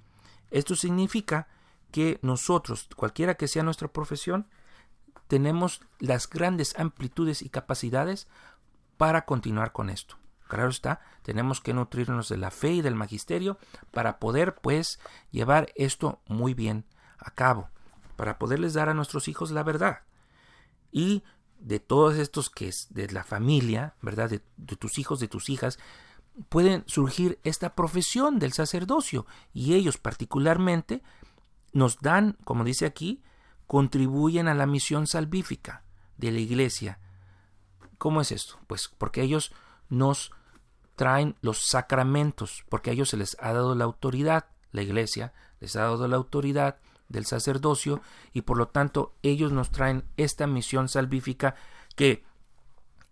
[0.50, 1.48] Esto significa
[1.90, 4.48] que nosotros, cualquiera que sea nuestra profesión,
[5.28, 8.28] tenemos las grandes amplitudes y capacidades
[8.96, 10.16] para continuar con esto.
[10.46, 13.58] Claro está, tenemos que nutrirnos de la fe y del magisterio
[13.90, 15.00] para poder pues
[15.32, 16.84] llevar esto muy bien
[17.18, 17.70] a cabo,
[18.14, 20.05] para poderles dar a nuestros hijos la verdad
[20.90, 21.22] y
[21.58, 24.30] de todos estos que es de la familia, ¿verdad?
[24.30, 24.40] De,
[24.76, 25.78] tus hijos, de tus hijas,
[26.48, 31.02] pueden surgir esta profesión del sacerdocio y ellos particularmente
[31.72, 33.22] nos dan, como dice aquí,
[33.66, 35.84] contribuyen a la misión salvífica
[36.18, 37.00] de la iglesia.
[37.98, 38.58] ¿Cómo es esto?
[38.66, 39.52] Pues porque ellos
[39.88, 40.30] nos
[40.94, 45.76] traen los sacramentos, porque a ellos se les ha dado la autoridad, la iglesia les
[45.76, 46.78] ha dado la autoridad
[47.08, 48.00] del sacerdocio
[48.32, 51.54] y por lo tanto ellos nos traen esta misión salvífica
[51.94, 52.24] que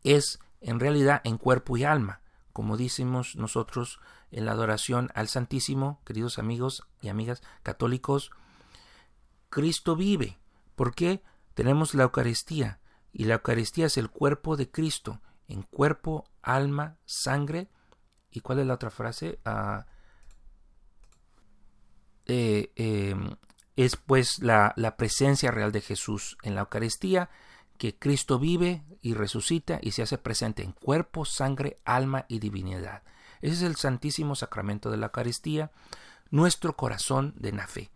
[0.03, 2.21] es en realidad en cuerpo y alma,
[2.53, 8.31] como decimos nosotros en la adoración al Santísimo, queridos amigos y amigas católicos,
[9.49, 10.39] Cristo vive.
[10.75, 11.23] porque
[11.55, 12.81] Tenemos la Eucaristía
[13.13, 17.69] y la Eucaristía es el cuerpo de Cristo, en cuerpo, alma, sangre.
[18.33, 19.39] ¿Y cuál es la otra frase?
[19.45, 19.87] Ah,
[22.27, 23.37] eh, em,
[23.77, 27.31] es pues la, la presencia real de Jesús en la Eucaristía,
[27.79, 33.03] que Cristo vive y resucita y se hace presente en cuerpo, sangre, alma y divinidad.
[33.41, 35.71] Ese es el santísimo sacramento de la Eucaristía,
[36.31, 37.91] nuestro corazón de la fe.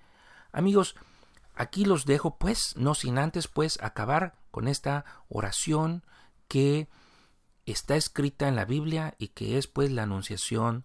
[0.53, 0.97] Amigos,
[1.55, 6.05] aquí los dejo pues, no sin antes pues acabar con esta oración
[6.49, 6.89] que
[7.67, 10.85] está escrita en la Biblia y que es pues la anunciación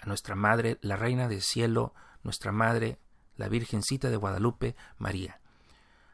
[0.00, 2.98] a nuestra Madre, la Reina del Cielo, nuestra Madre
[3.38, 5.40] la Virgencita de Guadalupe, María.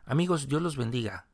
[0.06, 1.26] Amigos, Dios los bendiga.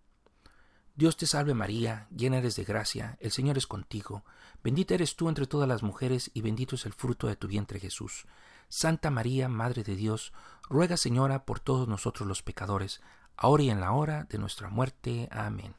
[0.95, 4.25] Dios te salve María, llena eres de gracia, el Señor es contigo,
[4.63, 7.81] bendita eres tú entre todas las mujeres y bendito es el fruto de tu vientre
[7.81, 8.27] Jesús.
[8.69, 10.33] Santa María, Madre de Dios,
[10.69, 13.01] ruega Señora por todos nosotros los pecadores,
[13.37, 15.29] ahora y en la hora de nuestra muerte.
[15.33, 15.75] Amén.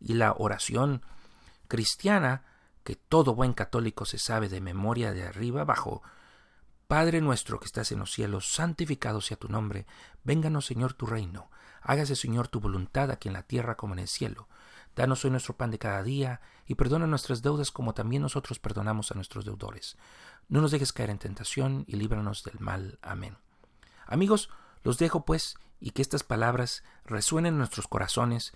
[0.00, 1.02] Y la oración
[1.68, 2.44] cristiana,
[2.82, 6.02] que todo buen católico se sabe de memoria de arriba abajo,
[6.94, 9.84] Padre nuestro que estás en los cielos, santificado sea tu nombre,
[10.22, 11.50] vénganos Señor tu reino,
[11.82, 14.46] hágase Señor tu voluntad aquí en la tierra como en el cielo.
[14.94, 19.10] Danos hoy nuestro pan de cada día y perdona nuestras deudas como también nosotros perdonamos
[19.10, 19.96] a nuestros deudores.
[20.48, 23.00] No nos dejes caer en tentación y líbranos del mal.
[23.02, 23.38] Amén.
[24.06, 24.48] Amigos,
[24.84, 28.52] los dejo pues y que estas palabras resuenen en nuestros corazones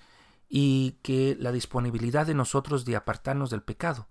[0.49, 4.07] y que la disponibilidad de nosotros de apartarnos del pecado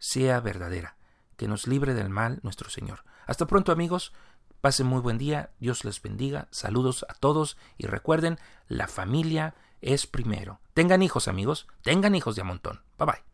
[0.00, 0.96] sea verdadera,
[1.38, 3.04] que nos libre del mal nuestro Señor.
[3.26, 4.12] Hasta pronto amigos,
[4.60, 10.06] pasen muy buen día, Dios les bendiga, saludos a todos y recuerden, la familia es
[10.06, 10.60] primero.
[10.74, 11.66] Tengan hijos, amigos.
[11.82, 12.82] Tengan hijos de a montón.
[12.98, 13.27] Bye bye.